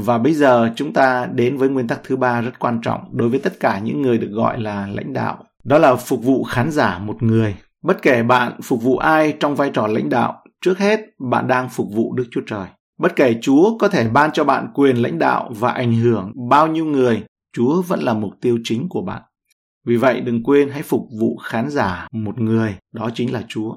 Và 0.06 0.18
bây 0.18 0.34
giờ 0.34 0.74
chúng 0.75 0.94
ta 0.94 1.25
đến 1.34 1.58
với 1.58 1.70
nguyên 1.70 1.88
tắc 1.88 2.00
thứ 2.03 2.15
ba 2.15 2.41
rất 2.41 2.60
quan 2.60 2.82
trọng 2.82 3.18
đối 3.18 3.29
với 3.29 3.39
tất 3.39 3.60
cả 3.60 3.79
những 3.79 4.01
người 4.01 4.18
được 4.18 4.32
gọi 4.32 4.60
là 4.60 4.88
lãnh 4.88 5.13
đạo 5.13 5.44
đó 5.63 5.77
là 5.77 5.96
phục 5.96 6.24
vụ 6.24 6.44
khán 6.44 6.72
giả 6.72 7.00
một 7.00 7.24
người. 7.24 7.56
Bất 7.84 8.01
kể 8.01 8.24
bạn 8.24 8.62
phục 8.63 8.84
vụ 8.84 8.98
ai 8.98 9.34
trong 9.39 9.56
vai 9.56 9.72
trò 9.74 9.88
lãnh 9.88 10.10
đạo, 10.10 10.44
trước 10.62 10.77
hết 10.77 11.00
bạn 11.20 11.48
đang 11.48 11.70
phục 11.70 11.88
vụ 11.94 12.13
Đức 12.15 12.25
Chúa 12.32 12.41
Trời. 12.48 12.68
Bất 13.00 13.15
kể 13.15 13.36
Chúa 13.41 13.77
có 13.77 13.88
thể 13.88 14.10
ban 14.10 14.32
cho 14.32 14.44
bạn 14.44 14.68
quyền 14.74 14.96
lãnh 14.96 15.20
đạo 15.20 15.51
và 15.60 15.72
ảnh 15.72 15.94
hưởng 15.94 16.32
bao 16.50 16.68
nhiêu 16.68 16.86
người, 16.86 17.24
Chúa 17.53 17.82
vẫn 17.82 18.00
là 18.00 18.13
mục 18.13 18.32
tiêu 18.41 18.60
chính 18.63 18.89
của 18.89 19.01
bạn. 19.01 19.22
Vì 19.86 19.98
vậy 19.98 20.22
đừng 20.22 20.44
quên 20.44 20.70
hãy 20.70 20.82
phục 20.82 21.08
vụ 21.20 21.38
khán 21.38 21.70
giả 21.70 22.08
một 22.12 22.39
người, 22.39 22.75
đó 22.94 23.10
chính 23.13 23.34
là 23.34 23.44
Chúa. 23.48 23.75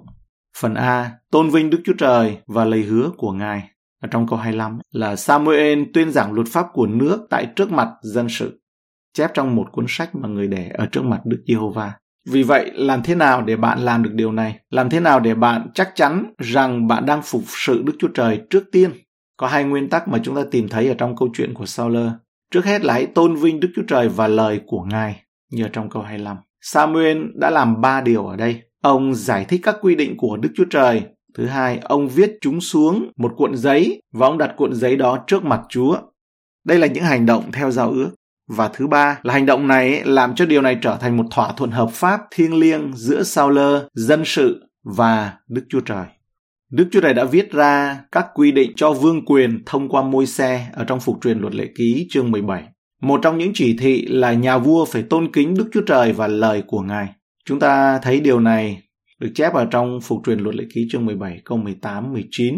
Phần 0.58 0.74
A, 0.74 1.10
tôn 1.30 1.50
vinh 1.50 1.70
Đức 1.70 1.80
Chúa 1.84 1.94
Trời 1.98 2.36
và 2.46 2.64
lời 2.64 2.82
hứa 2.82 3.10
của 3.16 3.32
Ngài. 3.32 3.68
Ở 4.02 4.08
trong 4.10 4.26
câu 4.26 4.38
25 4.38 4.78
là 4.92 5.16
Samuel 5.16 5.82
tuyên 5.94 6.10
giảng 6.10 6.32
luật 6.32 6.48
pháp 6.48 6.66
của 6.72 6.86
nước 6.86 7.26
tại 7.30 7.46
trước 7.56 7.72
mặt 7.72 7.88
dân 8.02 8.28
sự. 8.28 8.60
Chép 9.14 9.30
trong 9.34 9.56
một 9.56 9.66
cuốn 9.72 9.84
sách 9.88 10.14
mà 10.14 10.28
người 10.28 10.46
để 10.46 10.70
ở 10.74 10.86
trước 10.86 11.04
mặt 11.04 11.20
Đức 11.24 11.42
Giê-hô-va. 11.46 11.92
Vì 12.28 12.42
vậy, 12.42 12.70
làm 12.74 13.02
thế 13.02 13.14
nào 13.14 13.42
để 13.42 13.56
bạn 13.56 13.78
làm 13.78 14.02
được 14.02 14.10
điều 14.12 14.32
này? 14.32 14.58
Làm 14.70 14.90
thế 14.90 15.00
nào 15.00 15.20
để 15.20 15.34
bạn 15.34 15.66
chắc 15.74 15.92
chắn 15.94 16.32
rằng 16.38 16.86
bạn 16.86 17.06
đang 17.06 17.22
phục 17.22 17.42
sự 17.46 17.82
Đức 17.82 17.92
Chúa 17.98 18.08
Trời 18.14 18.40
trước 18.50 18.64
tiên? 18.72 18.90
Có 19.36 19.46
hai 19.46 19.64
nguyên 19.64 19.88
tắc 19.88 20.08
mà 20.08 20.18
chúng 20.22 20.36
ta 20.36 20.42
tìm 20.50 20.68
thấy 20.68 20.88
ở 20.88 20.94
trong 20.98 21.16
câu 21.16 21.28
chuyện 21.34 21.54
của 21.54 21.66
Sauler. 21.66 22.10
Trước 22.50 22.64
hết 22.64 22.84
là 22.84 22.94
hãy 22.94 23.06
tôn 23.06 23.34
vinh 23.34 23.60
Đức 23.60 23.68
Chúa 23.76 23.82
Trời 23.88 24.08
và 24.08 24.28
lời 24.28 24.60
của 24.66 24.82
Ngài, 24.82 25.22
như 25.52 25.64
ở 25.64 25.68
trong 25.72 25.90
câu 25.90 26.02
25. 26.02 26.36
Samuel 26.60 27.22
đã 27.34 27.50
làm 27.50 27.80
ba 27.80 28.00
điều 28.00 28.26
ở 28.26 28.36
đây. 28.36 28.62
Ông 28.82 29.14
giải 29.14 29.44
thích 29.44 29.60
các 29.64 29.76
quy 29.80 29.94
định 29.94 30.16
của 30.16 30.36
Đức 30.36 30.48
Chúa 30.54 30.64
Trời. 30.70 31.02
Thứ 31.34 31.46
hai, 31.46 31.78
ông 31.78 32.08
viết 32.08 32.38
chúng 32.40 32.60
xuống 32.60 33.10
một 33.16 33.32
cuộn 33.36 33.56
giấy 33.56 34.02
và 34.12 34.26
ông 34.26 34.38
đặt 34.38 34.54
cuộn 34.56 34.74
giấy 34.74 34.96
đó 34.96 35.24
trước 35.26 35.44
mặt 35.44 35.60
Chúa. 35.68 35.96
Đây 36.64 36.78
là 36.78 36.86
những 36.86 37.04
hành 37.04 37.26
động 37.26 37.52
theo 37.52 37.70
giao 37.70 37.90
ước. 37.90 38.10
Và 38.48 38.68
thứ 38.68 38.86
ba 38.86 39.18
là 39.22 39.34
hành 39.34 39.46
động 39.46 39.68
này 39.68 40.02
làm 40.04 40.34
cho 40.34 40.46
điều 40.46 40.62
này 40.62 40.78
trở 40.82 40.96
thành 41.00 41.16
một 41.16 41.24
thỏa 41.30 41.52
thuận 41.52 41.70
hợp 41.70 41.90
pháp 41.92 42.20
thiêng 42.30 42.54
liêng 42.54 42.92
giữa 42.94 43.22
sao 43.22 43.50
lơ, 43.50 43.88
dân 43.94 44.22
sự 44.24 44.68
và 44.84 45.32
Đức 45.48 45.62
Chúa 45.68 45.80
Trời. 45.80 46.06
Đức 46.70 46.88
Chúa 46.92 47.00
Trời 47.00 47.14
đã 47.14 47.24
viết 47.24 47.52
ra 47.52 48.00
các 48.12 48.26
quy 48.34 48.52
định 48.52 48.72
cho 48.76 48.92
vương 48.92 49.24
quyền 49.24 49.62
thông 49.66 49.88
qua 49.88 50.02
môi 50.02 50.26
xe 50.26 50.66
ở 50.72 50.84
trong 50.84 51.00
phục 51.00 51.18
truyền 51.22 51.38
luật 51.38 51.54
lệ 51.54 51.68
ký 51.74 52.06
chương 52.10 52.30
17. 52.30 52.62
Một 53.02 53.20
trong 53.22 53.38
những 53.38 53.52
chỉ 53.54 53.76
thị 53.78 54.06
là 54.06 54.32
nhà 54.32 54.58
vua 54.58 54.84
phải 54.84 55.02
tôn 55.02 55.32
kính 55.32 55.54
Đức 55.54 55.68
Chúa 55.72 55.82
Trời 55.86 56.12
và 56.12 56.26
lời 56.26 56.62
của 56.66 56.80
Ngài. 56.80 57.08
Chúng 57.44 57.60
ta 57.60 57.98
thấy 57.98 58.20
điều 58.20 58.40
này 58.40 58.82
được 59.22 59.28
chép 59.34 59.52
ở 59.52 59.64
trong 59.64 60.00
phục 60.00 60.18
truyền 60.26 60.38
luật 60.38 60.54
lệ 60.54 60.64
ký 60.74 60.88
chương 60.90 61.06
17 61.06 61.40
câu 61.44 61.58
18 61.58 62.12
19. 62.12 62.56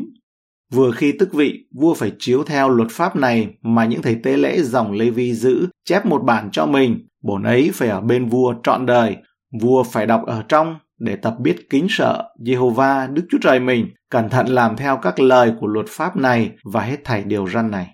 Vừa 0.72 0.90
khi 0.90 1.12
tức 1.18 1.34
vị, 1.34 1.66
vua 1.74 1.94
phải 1.94 2.12
chiếu 2.18 2.44
theo 2.44 2.68
luật 2.68 2.90
pháp 2.90 3.16
này 3.16 3.48
mà 3.62 3.84
những 3.84 4.02
thầy 4.02 4.16
tế 4.22 4.36
lễ 4.36 4.62
dòng 4.62 4.92
Lê 4.92 5.10
Vi 5.10 5.34
giữ, 5.34 5.66
chép 5.84 6.06
một 6.06 6.22
bản 6.24 6.50
cho 6.52 6.66
mình, 6.66 7.06
bổn 7.22 7.42
ấy 7.42 7.70
phải 7.74 7.88
ở 7.88 8.00
bên 8.00 8.26
vua 8.26 8.54
trọn 8.62 8.86
đời. 8.86 9.16
Vua 9.60 9.82
phải 9.82 10.06
đọc 10.06 10.22
ở 10.26 10.42
trong 10.48 10.76
để 11.00 11.16
tập 11.16 11.34
biết 11.40 11.56
kính 11.70 11.86
sợ 11.88 12.22
Jehovah 12.40 13.14
Đức 13.14 13.22
Chúa 13.30 13.38
Trời 13.42 13.60
mình, 13.60 13.86
cẩn 14.10 14.28
thận 14.28 14.46
làm 14.46 14.76
theo 14.76 14.98
các 15.02 15.20
lời 15.20 15.52
của 15.60 15.66
luật 15.66 15.86
pháp 15.88 16.16
này 16.16 16.50
và 16.64 16.80
hết 16.80 17.04
thảy 17.04 17.24
điều 17.24 17.46
răn 17.48 17.70
này. 17.70 17.88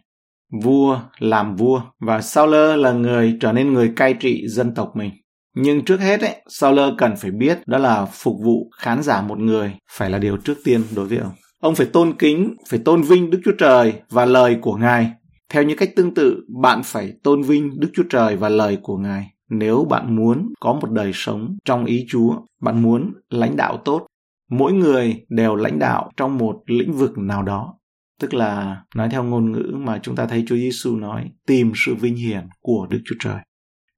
Vua 0.63 1.01
làm 1.19 1.57
vua 1.57 1.83
và 2.01 2.21
Sauler 2.21 2.79
là 2.79 2.93
người 2.93 3.37
trở 3.41 3.53
nên 3.53 3.73
người 3.73 3.93
cai 3.97 4.15
trị 4.15 4.49
dân 4.49 4.75
tộc 4.75 4.93
mình. 4.95 5.11
Nhưng 5.55 5.85
trước 5.85 6.01
hết 6.01 6.21
ấy, 6.21 6.43
Sauler 6.49 6.95
cần 6.99 7.17
phải 7.17 7.31
biết 7.31 7.59
đó 7.67 7.79
là 7.79 8.05
phục 8.05 8.37
vụ 8.45 8.71
khán 8.77 9.03
giả 9.03 9.23
một 9.23 9.39
người 9.39 9.73
phải 9.91 10.11
là 10.11 10.19
điều 10.19 10.37
trước 10.37 10.59
tiên 10.65 10.83
đối 10.97 11.07
với 11.07 11.19
ông. 11.19 11.33
Ông 11.61 11.75
phải 11.75 11.87
tôn 11.87 12.13
kính, 12.19 12.55
phải 12.69 12.81
tôn 12.85 13.03
vinh 13.03 13.31
Đức 13.31 13.41
Chúa 13.45 13.55
Trời 13.59 13.95
và 14.11 14.25
lời 14.25 14.59
của 14.61 14.77
Ngài. 14.77 15.11
Theo 15.49 15.63
những 15.63 15.79
cách 15.79 15.91
tương 15.97 16.15
tự, 16.15 16.45
bạn 16.63 16.81
phải 16.85 17.13
tôn 17.23 17.43
vinh 17.43 17.81
Đức 17.81 17.89
Chúa 17.95 18.03
Trời 18.11 18.37
và 18.37 18.49
lời 18.49 18.79
của 18.83 18.97
Ngài. 18.97 19.27
Nếu 19.51 19.87
bạn 19.91 20.17
muốn 20.17 20.53
có 20.61 20.73
một 20.73 20.91
đời 20.91 21.11
sống 21.15 21.57
trong 21.65 21.85
ý 21.85 22.07
Chúa, 22.09 22.35
bạn 22.63 22.83
muốn 22.83 23.13
lãnh 23.31 23.57
đạo 23.57 23.83
tốt, 23.85 24.07
mỗi 24.51 24.73
người 24.73 25.25
đều 25.29 25.57
lãnh 25.57 25.79
đạo 25.79 26.11
trong 26.17 26.39
một 26.39 26.63
lĩnh 26.67 26.93
vực 26.93 27.19
nào 27.19 27.43
đó. 27.43 27.75
Tức 28.21 28.35
là 28.35 28.83
nói 28.97 29.09
theo 29.11 29.25
ngôn 29.25 29.53
ngữ 29.53 29.73
mà 29.77 29.99
chúng 30.03 30.17
ta 30.17 30.27
thấy 30.27 30.45
Chúa 30.47 30.57
Giêsu 30.57 30.97
nói, 30.97 31.31
tìm 31.47 31.73
sự 31.75 31.95
vinh 31.95 32.17
hiển 32.17 32.49
của 32.61 32.87
Đức 32.91 33.01
Chúa 33.05 33.17
Trời. 33.21 33.37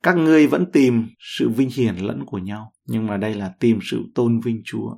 Các 0.02 0.16
ngươi 0.16 0.46
vẫn 0.46 0.72
tìm 0.72 1.08
sự 1.18 1.48
vinh 1.48 1.70
hiển 1.76 1.96
lẫn 1.96 2.24
của 2.26 2.38
nhau, 2.38 2.72
nhưng 2.88 3.06
mà 3.06 3.16
đây 3.16 3.34
là 3.34 3.52
tìm 3.60 3.78
sự 3.90 4.02
tôn 4.14 4.40
vinh 4.40 4.62
Chúa. 4.64 4.94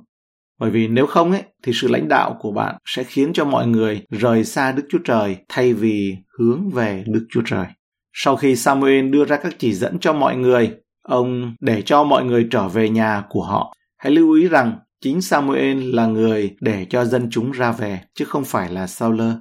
Bởi 0.59 0.71
vì 0.71 0.87
nếu 0.87 1.05
không 1.05 1.31
ấy, 1.31 1.43
thì 1.63 1.71
sự 1.75 1.87
lãnh 1.87 2.07
đạo 2.07 2.37
của 2.39 2.51
bạn 2.51 2.75
sẽ 2.85 3.03
khiến 3.03 3.33
cho 3.33 3.45
mọi 3.45 3.67
người 3.67 4.01
rời 4.09 4.43
xa 4.43 4.71
Đức 4.71 4.83
Chúa 4.89 4.99
Trời 5.05 5.37
thay 5.49 5.73
vì 5.73 6.15
hướng 6.39 6.69
về 6.69 7.03
Đức 7.07 7.25
Chúa 7.29 7.41
Trời. 7.45 7.65
Sau 8.13 8.35
khi 8.35 8.55
Samuel 8.55 9.09
đưa 9.09 9.25
ra 9.25 9.37
các 9.37 9.55
chỉ 9.59 9.73
dẫn 9.73 9.99
cho 9.99 10.13
mọi 10.13 10.37
người, 10.37 10.71
ông 11.01 11.55
để 11.59 11.81
cho 11.81 12.03
mọi 12.03 12.25
người 12.25 12.47
trở 12.51 12.67
về 12.67 12.89
nhà 12.89 13.23
của 13.29 13.43
họ. 13.43 13.75
Hãy 13.97 14.11
lưu 14.11 14.33
ý 14.33 14.47
rằng 14.47 14.79
chính 15.01 15.21
Samuel 15.21 15.95
là 15.95 16.05
người 16.05 16.55
để 16.61 16.85
cho 16.89 17.05
dân 17.05 17.27
chúng 17.31 17.51
ra 17.51 17.71
về, 17.71 18.01
chứ 18.13 18.25
không 18.25 18.43
phải 18.43 18.71
là 18.71 18.87
Sauler. 18.87 19.33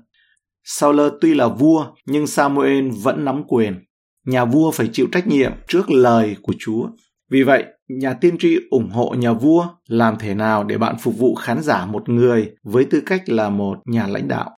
Sauler 0.65 1.13
tuy 1.21 1.35
là 1.35 1.49
vua, 1.49 1.87
nhưng 2.07 2.27
Samuel 2.27 2.89
vẫn 3.03 3.25
nắm 3.25 3.43
quyền. 3.47 3.85
Nhà 4.25 4.45
vua 4.45 4.71
phải 4.71 4.89
chịu 4.93 5.07
trách 5.13 5.27
nhiệm 5.27 5.53
trước 5.69 5.91
lời 5.91 6.37
của 6.43 6.55
Chúa. 6.59 6.89
Vì 7.31 7.43
vậy, 7.43 7.65
nhà 7.89 8.13
tiên 8.13 8.37
tri 8.39 8.59
ủng 8.71 8.91
hộ 8.91 9.15
nhà 9.19 9.33
vua 9.33 9.67
làm 9.89 10.17
thế 10.19 10.35
nào 10.35 10.65
để 10.65 10.79
bạn 10.79 10.97
phục 10.99 11.19
vụ 11.19 11.35
khán 11.35 11.63
giả 11.63 11.87
một 11.87 12.09
người 12.09 12.51
với 12.63 12.85
tư 12.85 13.03
cách 13.07 13.23
là 13.29 13.51
một 13.51 13.79
nhà 13.85 14.07
lãnh 14.07 14.29
đạo. 14.29 14.57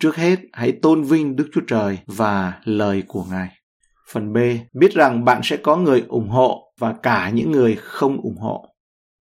Trước 0.00 0.16
hết, 0.16 0.38
hãy 0.52 0.72
tôn 0.72 1.02
vinh 1.02 1.36
Đức 1.36 1.48
Chúa 1.54 1.60
Trời 1.66 1.98
và 2.06 2.52
lời 2.64 3.02
của 3.08 3.24
Ngài. 3.30 3.48
Phần 4.12 4.32
B, 4.32 4.36
biết 4.72 4.92
rằng 4.94 5.24
bạn 5.24 5.40
sẽ 5.44 5.56
có 5.56 5.76
người 5.76 6.04
ủng 6.08 6.28
hộ 6.28 6.72
và 6.78 6.94
cả 7.02 7.30
những 7.30 7.52
người 7.52 7.76
không 7.80 8.20
ủng 8.20 8.36
hộ. 8.36 8.64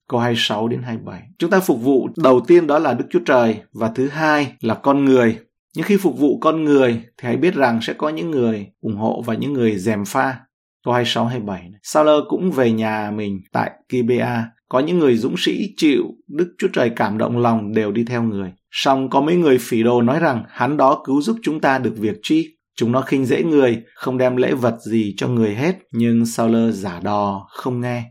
Câu 0.10 0.20
26 0.20 0.67
đến 0.67 0.82
27. 0.84 1.22
Chúng 1.39 1.50
ta 1.50 1.60
phục 1.60 1.82
vụ 1.82 2.10
đầu 2.17 2.39
tiên 2.48 2.67
đó 2.67 2.79
là 2.79 2.94
Đức 2.94 3.06
Chúa 3.10 3.20
Trời 3.25 3.62
và 3.74 3.91
thứ 3.96 4.08
hai 4.08 4.53
là 4.62 4.74
con 4.74 5.06
người. 5.06 5.39
Nhưng 5.76 5.86
khi 5.86 5.98
phục 5.98 6.20
vụ 6.20 6.40
con 6.40 6.64
người 6.64 6.92
thì 6.94 7.28
hãy 7.28 7.38
biết 7.38 7.56
rằng 7.56 7.80
sẽ 7.82 7.94
có 7.94 8.10
những 8.10 8.32
người 8.32 8.68
ủng 8.82 8.98
hộ 8.98 9.24
và 9.26 9.36
những 9.36 9.54
người 9.54 9.78
dèm 9.78 10.06
pha. 10.06 10.40
Câu 10.86 10.94
26 10.94 11.26
27. 11.26 11.72
Sauler 11.84 12.20
cũng 12.30 12.52
về 12.52 12.72
nhà 12.72 13.12
mình 13.16 13.40
tại 13.52 13.72
Kibea. 13.90 14.46
Có 14.70 14.80
những 14.80 15.00
người 15.00 15.18
dũng 15.18 15.36
sĩ 15.38 15.74
chịu 15.78 16.04
Đức 16.28 16.56
Chúa 16.58 16.68
Trời 16.74 16.92
cảm 16.96 17.18
động 17.18 17.38
lòng 17.38 17.74
đều 17.74 17.92
đi 17.92 18.04
theo 18.04 18.24
người. 18.24 18.54
Song 18.72 19.10
có 19.10 19.22
mấy 19.22 19.36
người 19.36 19.58
phỉ 19.58 19.84
đồ 19.84 20.02
nói 20.02 20.20
rằng 20.20 20.44
hắn 20.50 20.78
đó 20.78 21.02
cứu 21.06 21.22
giúp 21.22 21.38
chúng 21.44 21.60
ta 21.60 21.80
được 21.80 21.94
việc 21.98 22.16
chi. 22.24 22.58
Chúng 22.76 22.92
nó 22.92 23.02
khinh 23.02 23.26
dễ 23.26 23.44
người, 23.44 23.84
không 23.96 24.18
đem 24.18 24.38
lễ 24.38 24.54
vật 24.54 24.78
gì 24.82 25.14
cho 25.18 25.28
người 25.28 25.56
hết, 25.56 25.78
nhưng 25.92 26.26
Sauler 26.26 26.76
giả 26.76 27.00
đò, 27.04 27.48
không 27.50 27.82
nghe. 27.82 28.04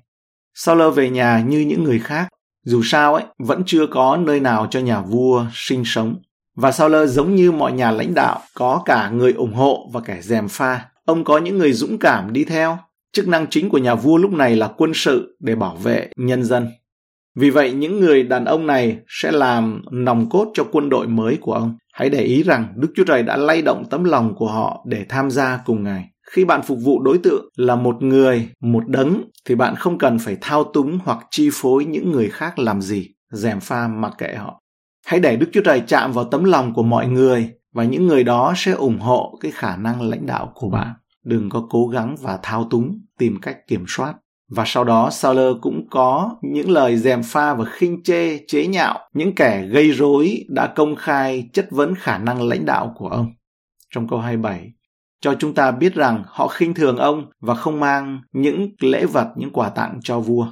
Sauler 0.54 0.94
về 0.94 1.10
nhà 1.10 1.44
như 1.48 1.60
những 1.60 1.84
người 1.84 1.98
khác. 1.98 2.28
Dù 2.64 2.82
sao 2.84 3.14
ấy, 3.14 3.24
vẫn 3.38 3.62
chưa 3.66 3.86
có 3.86 4.16
nơi 4.16 4.40
nào 4.40 4.66
cho 4.70 4.80
nhà 4.80 5.00
vua 5.00 5.46
sinh 5.52 5.82
sống. 5.84 6.16
Và 6.56 6.72
Sauler 6.72 7.10
giống 7.10 7.34
như 7.34 7.52
mọi 7.52 7.72
nhà 7.72 7.90
lãnh 7.90 8.14
đạo, 8.14 8.40
có 8.54 8.82
cả 8.84 9.10
người 9.10 9.32
ủng 9.32 9.54
hộ 9.54 9.90
và 9.92 10.00
kẻ 10.00 10.18
dèm 10.22 10.48
pha. 10.48 10.84
Ông 11.04 11.24
có 11.24 11.38
những 11.38 11.58
người 11.58 11.72
dũng 11.72 11.98
cảm 11.98 12.32
đi 12.32 12.44
theo. 12.44 12.78
Chức 13.12 13.28
năng 13.28 13.46
chính 13.46 13.68
của 13.68 13.78
nhà 13.78 13.94
vua 13.94 14.16
lúc 14.16 14.32
này 14.32 14.56
là 14.56 14.68
quân 14.76 14.92
sự 14.94 15.36
để 15.40 15.54
bảo 15.54 15.76
vệ 15.76 16.08
nhân 16.16 16.44
dân. 16.44 16.68
Vì 17.36 17.50
vậy, 17.50 17.72
những 17.72 18.00
người 18.00 18.22
đàn 18.22 18.44
ông 18.44 18.66
này 18.66 18.98
sẽ 19.08 19.32
làm 19.32 19.82
nòng 19.90 20.28
cốt 20.30 20.50
cho 20.54 20.64
quân 20.72 20.88
đội 20.88 21.06
mới 21.06 21.38
của 21.40 21.52
ông. 21.52 21.76
Hãy 21.92 22.10
để 22.10 22.22
ý 22.22 22.42
rằng 22.42 22.72
Đức 22.76 22.88
Chúa 22.96 23.04
Trời 23.04 23.22
đã 23.22 23.36
lay 23.36 23.62
động 23.62 23.84
tấm 23.90 24.04
lòng 24.04 24.34
của 24.36 24.48
họ 24.48 24.84
để 24.86 25.06
tham 25.08 25.30
gia 25.30 25.60
cùng 25.64 25.82
Ngài. 25.82 26.04
Khi 26.30 26.44
bạn 26.44 26.62
phục 26.62 26.78
vụ 26.84 27.02
đối 27.02 27.18
tượng 27.18 27.48
là 27.56 27.76
một 27.76 28.02
người, 28.02 28.48
một 28.60 28.88
đấng, 28.88 29.22
thì 29.44 29.54
bạn 29.54 29.74
không 29.76 29.98
cần 29.98 30.18
phải 30.18 30.36
thao 30.40 30.64
túng 30.64 30.98
hoặc 31.04 31.18
chi 31.30 31.50
phối 31.52 31.84
những 31.84 32.12
người 32.12 32.28
khác 32.30 32.58
làm 32.58 32.82
gì, 32.82 33.08
dèm 33.32 33.60
pha 33.60 33.88
mặc 33.88 34.12
kệ 34.18 34.34
họ. 34.34 34.60
Hãy 35.06 35.20
để 35.20 35.36
Đức 35.36 35.50
Chúa 35.52 35.60
Trời 35.64 35.82
chạm 35.86 36.12
vào 36.12 36.24
tấm 36.24 36.44
lòng 36.44 36.74
của 36.74 36.82
mọi 36.82 37.08
người 37.08 37.50
và 37.72 37.84
những 37.84 38.06
người 38.06 38.24
đó 38.24 38.52
sẽ 38.56 38.72
ủng 38.72 38.98
hộ 38.98 39.38
cái 39.40 39.52
khả 39.52 39.76
năng 39.76 40.02
lãnh 40.02 40.26
đạo 40.26 40.52
của 40.54 40.70
bạn. 40.70 40.94
Đừng 41.24 41.50
có 41.50 41.66
cố 41.70 41.86
gắng 41.86 42.16
và 42.20 42.38
thao 42.42 42.68
túng, 42.70 43.00
tìm 43.18 43.40
cách 43.42 43.56
kiểm 43.66 43.84
soát. 43.88 44.14
Và 44.50 44.64
sau 44.66 44.84
đó 44.84 45.10
Sauler 45.10 45.56
cũng 45.60 45.88
có 45.90 46.36
những 46.42 46.70
lời 46.70 46.96
dèm 46.96 47.22
pha 47.22 47.54
và 47.54 47.64
khinh 47.64 48.02
chê, 48.02 48.38
chế 48.46 48.66
nhạo 48.66 48.98
những 49.14 49.34
kẻ 49.34 49.66
gây 49.66 49.90
rối 49.90 50.44
đã 50.48 50.66
công 50.66 50.96
khai 50.96 51.48
chất 51.52 51.68
vấn 51.70 51.94
khả 51.94 52.18
năng 52.18 52.48
lãnh 52.48 52.64
đạo 52.64 52.94
của 52.96 53.08
ông. 53.08 53.26
Trong 53.90 54.08
câu 54.08 54.18
27, 54.18 54.72
cho 55.20 55.34
chúng 55.38 55.54
ta 55.54 55.70
biết 55.70 55.94
rằng 55.94 56.22
họ 56.26 56.48
khinh 56.48 56.74
thường 56.74 56.96
ông 56.96 57.26
và 57.40 57.54
không 57.54 57.80
mang 57.80 58.20
những 58.32 58.70
lễ 58.80 59.06
vật, 59.06 59.28
những 59.36 59.52
quà 59.52 59.68
tặng 59.68 59.98
cho 60.02 60.20
vua 60.20 60.46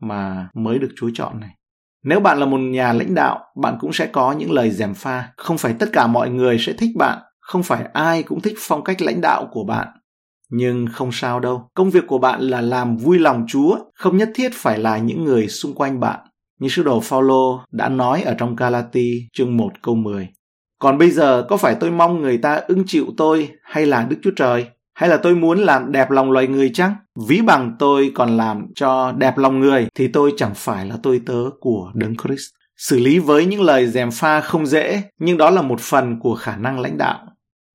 mà 0.00 0.48
mới 0.54 0.78
được 0.78 0.90
Chúa 0.96 1.10
chọn 1.14 1.40
này. 1.40 1.57
Nếu 2.08 2.20
bạn 2.20 2.38
là 2.38 2.46
một 2.46 2.58
nhà 2.58 2.92
lãnh 2.92 3.14
đạo, 3.14 3.40
bạn 3.56 3.76
cũng 3.80 3.92
sẽ 3.92 4.06
có 4.06 4.32
những 4.32 4.52
lời 4.52 4.70
dèm 4.70 4.94
pha. 4.94 5.28
Không 5.36 5.58
phải 5.58 5.74
tất 5.78 5.88
cả 5.92 6.06
mọi 6.06 6.30
người 6.30 6.58
sẽ 6.58 6.72
thích 6.72 6.90
bạn, 6.96 7.18
không 7.40 7.62
phải 7.62 7.84
ai 7.92 8.22
cũng 8.22 8.40
thích 8.40 8.54
phong 8.58 8.84
cách 8.84 9.02
lãnh 9.02 9.20
đạo 9.20 9.48
của 9.52 9.64
bạn. 9.64 9.88
Nhưng 10.50 10.86
không 10.92 11.10
sao 11.12 11.40
đâu, 11.40 11.68
công 11.74 11.90
việc 11.90 12.06
của 12.06 12.18
bạn 12.18 12.40
là 12.40 12.60
làm 12.60 12.96
vui 12.96 13.18
lòng 13.18 13.44
Chúa, 13.48 13.78
không 13.94 14.16
nhất 14.16 14.30
thiết 14.34 14.48
phải 14.54 14.78
là 14.78 14.98
những 14.98 15.24
người 15.24 15.48
xung 15.48 15.74
quanh 15.74 16.00
bạn. 16.00 16.20
Như 16.60 16.68
sứ 16.68 16.82
đồ 16.82 17.00
Phaolô 17.00 17.60
đã 17.72 17.88
nói 17.88 18.22
ở 18.22 18.34
trong 18.38 18.56
Galati 18.56 19.28
chương 19.32 19.56
1 19.56 19.70
câu 19.82 19.94
10. 19.94 20.28
Còn 20.78 20.98
bây 20.98 21.10
giờ 21.10 21.46
có 21.48 21.56
phải 21.56 21.74
tôi 21.80 21.90
mong 21.90 22.22
người 22.22 22.38
ta 22.38 22.60
ưng 22.68 22.84
chịu 22.86 23.06
tôi 23.16 23.50
hay 23.62 23.86
là 23.86 24.06
Đức 24.10 24.16
Chúa 24.22 24.32
Trời? 24.36 24.66
Hay 24.98 25.08
là 25.08 25.16
tôi 25.16 25.34
muốn 25.34 25.58
làm 25.58 25.92
đẹp 25.92 26.10
lòng 26.10 26.30
loài 26.30 26.46
người 26.46 26.70
chăng? 26.74 26.94
Ví 27.28 27.40
bằng 27.40 27.76
tôi 27.78 28.12
còn 28.14 28.36
làm 28.36 28.66
cho 28.74 29.12
đẹp 29.12 29.38
lòng 29.38 29.60
người 29.60 29.86
thì 29.94 30.08
tôi 30.08 30.32
chẳng 30.36 30.54
phải 30.54 30.86
là 30.86 30.96
tôi 31.02 31.20
tớ 31.26 31.42
của 31.60 31.90
Đấng 31.94 32.16
Christ. 32.16 32.50
Xử 32.76 32.98
lý 32.98 33.18
với 33.18 33.46
những 33.46 33.62
lời 33.62 33.86
dèm 33.86 34.10
pha 34.10 34.40
không 34.40 34.66
dễ, 34.66 35.02
nhưng 35.18 35.36
đó 35.36 35.50
là 35.50 35.62
một 35.62 35.80
phần 35.80 36.18
của 36.20 36.34
khả 36.34 36.56
năng 36.56 36.80
lãnh 36.80 36.98
đạo. 36.98 37.26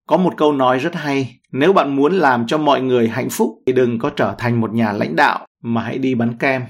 Có 0.07 0.17
một 0.17 0.33
câu 0.37 0.53
nói 0.53 0.79
rất 0.79 0.95
hay, 0.95 1.39
nếu 1.51 1.73
bạn 1.73 1.95
muốn 1.95 2.13
làm 2.13 2.47
cho 2.47 2.57
mọi 2.57 2.81
người 2.81 3.09
hạnh 3.09 3.29
phúc 3.29 3.49
thì 3.65 3.73
đừng 3.73 3.99
có 3.99 4.09
trở 4.09 4.35
thành 4.37 4.61
một 4.61 4.73
nhà 4.73 4.91
lãnh 4.91 5.15
đạo 5.15 5.45
mà 5.63 5.81
hãy 5.81 5.97
đi 5.97 6.15
bán 6.15 6.37
kem. 6.37 6.61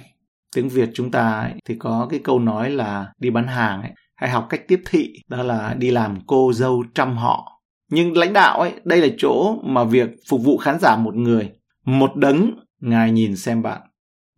Tiếng 0.55 0.69
Việt 0.69 0.89
chúng 0.93 1.12
ta 1.12 1.39
ấy, 1.39 1.53
thì 1.67 1.75
có 1.79 2.07
cái 2.10 2.19
câu 2.24 2.39
nói 2.39 2.69
là 2.69 3.07
đi 3.19 3.29
bán 3.29 3.48
hàng 3.48 3.81
ấy, 3.81 3.91
hãy 4.15 4.29
học 4.29 4.48
cách 4.50 4.62
tiếp 4.67 4.81
thị, 4.89 5.13
đó 5.27 5.43
là 5.43 5.74
đi 5.77 5.91
làm 5.91 6.17
cô 6.27 6.53
dâu 6.53 6.83
trăm 6.95 7.17
họ. 7.17 7.52
Nhưng 7.93 8.17
lãnh 8.17 8.33
đạo 8.33 8.59
ấy, 8.59 8.71
đây 8.83 9.01
là 9.01 9.07
chỗ 9.17 9.55
mà 9.63 9.83
việc 9.83 10.09
phục 10.29 10.43
vụ 10.43 10.57
khán 10.57 10.79
giả 10.79 10.95
một 10.95 11.15
người, 11.15 11.51
một 11.85 12.15
đấng 12.15 12.51
ngài 12.81 13.12
nhìn 13.12 13.35
xem 13.35 13.62
bạn. 13.62 13.81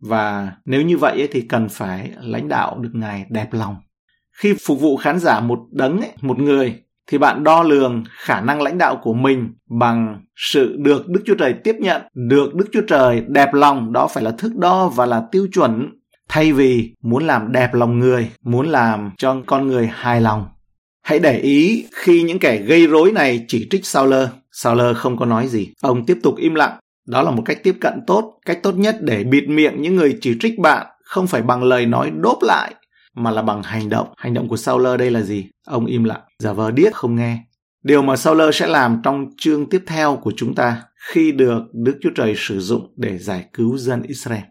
Và 0.00 0.52
nếu 0.64 0.82
như 0.82 0.98
vậy 0.98 1.12
ấy, 1.18 1.28
thì 1.32 1.40
cần 1.40 1.68
phải 1.68 2.10
lãnh 2.20 2.48
đạo 2.48 2.78
được 2.78 2.90
ngài 2.92 3.26
đẹp 3.28 3.48
lòng. 3.52 3.76
Khi 4.32 4.54
phục 4.66 4.80
vụ 4.80 4.96
khán 4.96 5.18
giả 5.18 5.40
một 5.40 5.58
đấng, 5.72 6.00
ấy, 6.00 6.12
một 6.20 6.38
người 6.38 6.82
thì 7.06 7.18
bạn 7.18 7.44
đo 7.44 7.62
lường 7.62 8.04
khả 8.10 8.40
năng 8.40 8.62
lãnh 8.62 8.78
đạo 8.78 9.00
của 9.02 9.14
mình 9.14 9.54
bằng 9.70 10.20
sự 10.36 10.76
được 10.78 11.08
Đức 11.08 11.22
Chúa 11.26 11.34
Trời 11.34 11.54
tiếp 11.64 11.76
nhận, 11.80 12.02
được 12.14 12.54
Đức 12.54 12.66
Chúa 12.72 12.82
Trời 12.88 13.22
đẹp 13.28 13.54
lòng, 13.54 13.92
đó 13.92 14.06
phải 14.06 14.24
là 14.24 14.30
thước 14.30 14.56
đo 14.56 14.88
và 14.88 15.06
là 15.06 15.22
tiêu 15.32 15.46
chuẩn, 15.52 15.90
thay 16.28 16.52
vì 16.52 16.94
muốn 17.02 17.26
làm 17.26 17.52
đẹp 17.52 17.74
lòng 17.74 17.98
người, 17.98 18.30
muốn 18.42 18.68
làm 18.68 19.10
cho 19.18 19.36
con 19.46 19.66
người 19.66 19.90
hài 19.92 20.20
lòng. 20.20 20.46
Hãy 21.06 21.18
để 21.18 21.38
ý 21.38 21.86
khi 21.92 22.22
những 22.22 22.38
kẻ 22.38 22.56
gây 22.56 22.86
rối 22.86 23.12
này 23.12 23.44
chỉ 23.48 23.66
trích 23.70 23.86
Sauler, 23.86 24.28
Sauler 24.52 24.96
không 24.96 25.16
có 25.16 25.26
nói 25.26 25.48
gì, 25.48 25.72
ông 25.82 26.06
tiếp 26.06 26.18
tục 26.22 26.36
im 26.36 26.54
lặng. 26.54 26.78
Đó 27.08 27.22
là 27.22 27.30
một 27.30 27.42
cách 27.44 27.62
tiếp 27.62 27.76
cận 27.80 27.92
tốt, 28.06 28.38
cách 28.46 28.62
tốt 28.62 28.72
nhất 28.72 28.96
để 29.00 29.24
bịt 29.24 29.48
miệng 29.48 29.82
những 29.82 29.96
người 29.96 30.18
chỉ 30.20 30.36
trích 30.40 30.58
bạn, 30.58 30.86
không 31.04 31.26
phải 31.26 31.42
bằng 31.42 31.62
lời 31.62 31.86
nói 31.86 32.10
đốp 32.10 32.38
lại, 32.42 32.74
mà 33.14 33.30
là 33.30 33.42
bằng 33.42 33.62
hành 33.62 33.88
động. 33.88 34.08
Hành 34.16 34.34
động 34.34 34.48
của 34.48 34.56
Sauler 34.56 34.98
đây 34.98 35.10
là 35.10 35.22
gì? 35.22 35.46
Ông 35.66 35.86
im 35.86 36.04
lặng, 36.04 36.20
giả 36.38 36.52
vờ 36.52 36.70
điếc 36.70 36.94
không 36.94 37.16
nghe. 37.16 37.38
Điều 37.84 38.02
mà 38.02 38.16
Sauler 38.16 38.54
sẽ 38.54 38.66
làm 38.66 39.00
trong 39.04 39.26
chương 39.38 39.68
tiếp 39.68 39.82
theo 39.86 40.16
của 40.16 40.32
chúng 40.36 40.54
ta 40.54 40.82
khi 41.08 41.32
được 41.32 41.62
Đức 41.72 41.98
Chúa 42.02 42.10
Trời 42.14 42.34
sử 42.36 42.60
dụng 42.60 42.94
để 42.96 43.18
giải 43.18 43.44
cứu 43.52 43.78
dân 43.78 44.02
Israel. 44.02 44.42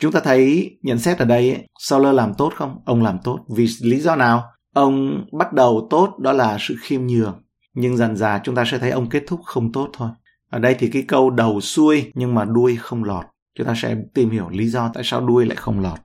Chúng 0.00 0.12
ta 0.12 0.20
thấy 0.20 0.70
nhận 0.82 0.98
xét 0.98 1.18
ở 1.18 1.24
đây, 1.24 1.50
ấy, 1.50 1.66
Sauler 1.80 2.14
làm 2.14 2.32
tốt 2.38 2.52
không? 2.56 2.76
Ông 2.84 3.02
làm 3.02 3.18
tốt. 3.24 3.38
Vì 3.56 3.66
lý 3.80 4.00
do 4.00 4.16
nào? 4.16 4.44
Ông 4.74 5.24
bắt 5.32 5.52
đầu 5.52 5.86
tốt 5.90 6.18
đó 6.18 6.32
là 6.32 6.56
sự 6.60 6.76
khiêm 6.80 7.06
nhường. 7.06 7.42
Nhưng 7.74 7.96
dần 7.96 8.16
dà 8.16 8.40
chúng 8.44 8.54
ta 8.54 8.64
sẽ 8.64 8.78
thấy 8.78 8.90
ông 8.90 9.08
kết 9.08 9.22
thúc 9.26 9.40
không 9.44 9.72
tốt 9.72 9.90
thôi. 9.92 10.10
Ở 10.50 10.58
đây 10.58 10.76
thì 10.78 10.90
cái 10.90 11.04
câu 11.08 11.30
đầu 11.30 11.60
xuôi 11.60 12.12
nhưng 12.14 12.34
mà 12.34 12.44
đuôi 12.44 12.76
không 12.76 13.04
lọt. 13.04 13.24
Chúng 13.58 13.66
ta 13.66 13.74
sẽ 13.76 13.96
tìm 14.14 14.30
hiểu 14.30 14.48
lý 14.48 14.68
do 14.68 14.90
tại 14.94 15.04
sao 15.04 15.20
đuôi 15.26 15.46
lại 15.46 15.56
không 15.56 15.80
lọt. 15.80 15.98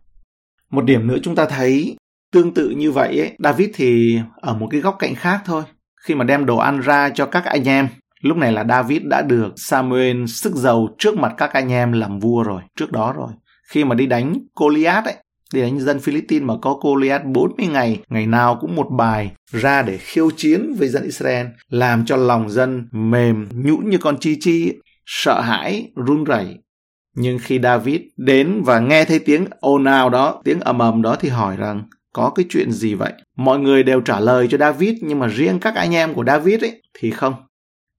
Một 0.69 0.85
điểm 0.85 1.07
nữa 1.07 1.17
chúng 1.23 1.35
ta 1.35 1.45
thấy 1.45 1.95
Tương 2.35 2.53
tự 2.53 2.69
như 2.69 2.91
vậy, 2.91 3.19
ấy, 3.19 3.35
David 3.39 3.69
thì 3.73 4.19
ở 4.41 4.53
một 4.53 4.67
cái 4.71 4.81
góc 4.81 4.95
cạnh 4.99 5.15
khác 5.15 5.41
thôi. 5.45 5.63
Khi 6.01 6.15
mà 6.15 6.23
đem 6.23 6.45
đồ 6.45 6.57
ăn 6.57 6.79
ra 6.79 7.09
cho 7.09 7.25
các 7.25 7.45
anh 7.45 7.63
em, 7.67 7.87
lúc 8.21 8.37
này 8.37 8.51
là 8.51 8.63
David 8.69 9.01
đã 9.03 9.21
được 9.21 9.53
Samuel 9.55 10.25
sức 10.27 10.55
giàu 10.55 10.87
trước 10.97 11.17
mặt 11.17 11.33
các 11.37 11.53
anh 11.53 11.71
em 11.71 11.91
làm 11.91 12.19
vua 12.19 12.43
rồi, 12.43 12.61
trước 12.75 12.91
đó 12.91 13.13
rồi. 13.17 13.29
Khi 13.69 13.83
mà 13.83 13.95
đi 13.95 14.05
đánh 14.05 14.33
Goliath 14.55 15.05
ấy, 15.05 15.15
thì 15.53 15.61
đánh 15.61 15.79
dân 15.79 15.99
Philippines 15.99 16.47
mà 16.47 16.53
có 16.61 16.77
cô 16.81 16.95
Liat 16.95 17.25
40 17.25 17.67
ngày, 17.67 17.99
ngày 18.09 18.27
nào 18.27 18.57
cũng 18.61 18.75
một 18.75 18.87
bài 18.91 19.31
ra 19.51 19.81
để 19.81 19.97
khiêu 19.97 20.29
chiến 20.37 20.75
với 20.77 20.87
dân 20.87 21.03
Israel, 21.03 21.47
làm 21.69 22.05
cho 22.05 22.15
lòng 22.15 22.49
dân 22.49 22.87
mềm 22.91 23.49
nhũn 23.53 23.89
như 23.89 23.97
con 23.97 24.17
chi 24.19 24.37
chi, 24.39 24.73
sợ 25.05 25.41
hãi, 25.41 25.91
run 25.95 26.23
rẩy. 26.23 26.57
Nhưng 27.15 27.39
khi 27.41 27.59
David 27.63 28.01
đến 28.17 28.61
và 28.65 28.79
nghe 28.79 29.05
thấy 29.05 29.19
tiếng 29.19 29.45
ồn 29.59 29.85
ào 29.85 30.09
đó, 30.09 30.41
tiếng 30.43 30.59
ầm 30.59 30.79
ầm 30.79 31.01
đó 31.01 31.15
thì 31.19 31.29
hỏi 31.29 31.55
rằng 31.57 31.83
có 32.13 32.31
cái 32.35 32.45
chuyện 32.49 32.71
gì 32.71 32.93
vậy? 32.93 33.13
Mọi 33.37 33.59
người 33.59 33.83
đều 33.83 34.01
trả 34.01 34.19
lời 34.19 34.47
cho 34.51 34.57
David 34.57 34.97
nhưng 35.01 35.19
mà 35.19 35.27
riêng 35.27 35.59
các 35.59 35.75
anh 35.75 35.95
em 35.95 36.13
của 36.13 36.23
David 36.23 36.63
ấy 36.63 36.81
thì 36.93 37.11
không. 37.11 37.33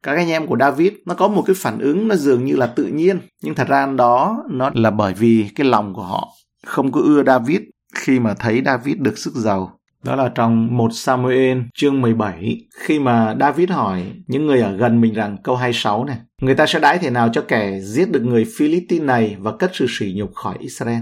Các 0.03 0.17
anh 0.17 0.31
em 0.31 0.47
của 0.47 0.57
David 0.61 0.93
nó 1.07 1.15
có 1.15 1.29
một 1.29 1.43
cái 1.47 1.57
phản 1.59 1.79
ứng 1.79 2.09
nó 2.09 2.15
dường 2.15 2.45
như 2.45 2.57
là 2.57 2.67
tự 2.67 2.85
nhiên 2.85 3.19
nhưng 3.43 3.55
thật 3.55 3.69
ra 3.69 3.87
đó 3.87 4.45
nó 4.51 4.71
là 4.75 4.91
bởi 4.91 5.15
vì 5.15 5.49
cái 5.55 5.67
lòng 5.67 5.95
của 5.95 6.03
họ 6.03 6.29
không 6.67 6.93
có 6.93 7.01
ưa 7.01 7.23
David 7.25 7.61
khi 7.95 8.21
mà 8.21 8.35
thấy 8.35 8.63
David 8.65 8.97
được 8.99 9.19
sức 9.19 9.35
giàu. 9.35 9.79
Đó 10.05 10.17
là 10.17 10.29
trong 10.29 10.77
1 10.77 10.89
Samuel 10.93 11.59
chương 11.75 12.01
17 12.01 12.61
khi 12.75 12.99
mà 12.99 13.37
David 13.41 13.71
hỏi 13.71 14.03
những 14.27 14.47
người 14.47 14.61
ở 14.61 14.77
gần 14.77 15.01
mình 15.01 15.15
rằng 15.15 15.37
câu 15.43 15.57
26 15.57 16.05
này 16.05 16.19
Người 16.43 16.55
ta 16.55 16.67
sẽ 16.67 16.81
đãi 16.81 16.99
thế 16.99 17.11
nào 17.11 17.29
cho 17.33 17.45
kẻ 17.49 17.81
giết 17.81 18.11
được 18.11 18.23
người 18.23 18.47
Philippines 18.57 19.07
này 19.07 19.37
và 19.41 19.57
cất 19.57 19.71
sự 19.75 19.87
sỉ 19.89 20.13
nhục 20.17 20.35
khỏi 20.35 20.57
Israel? 20.59 21.01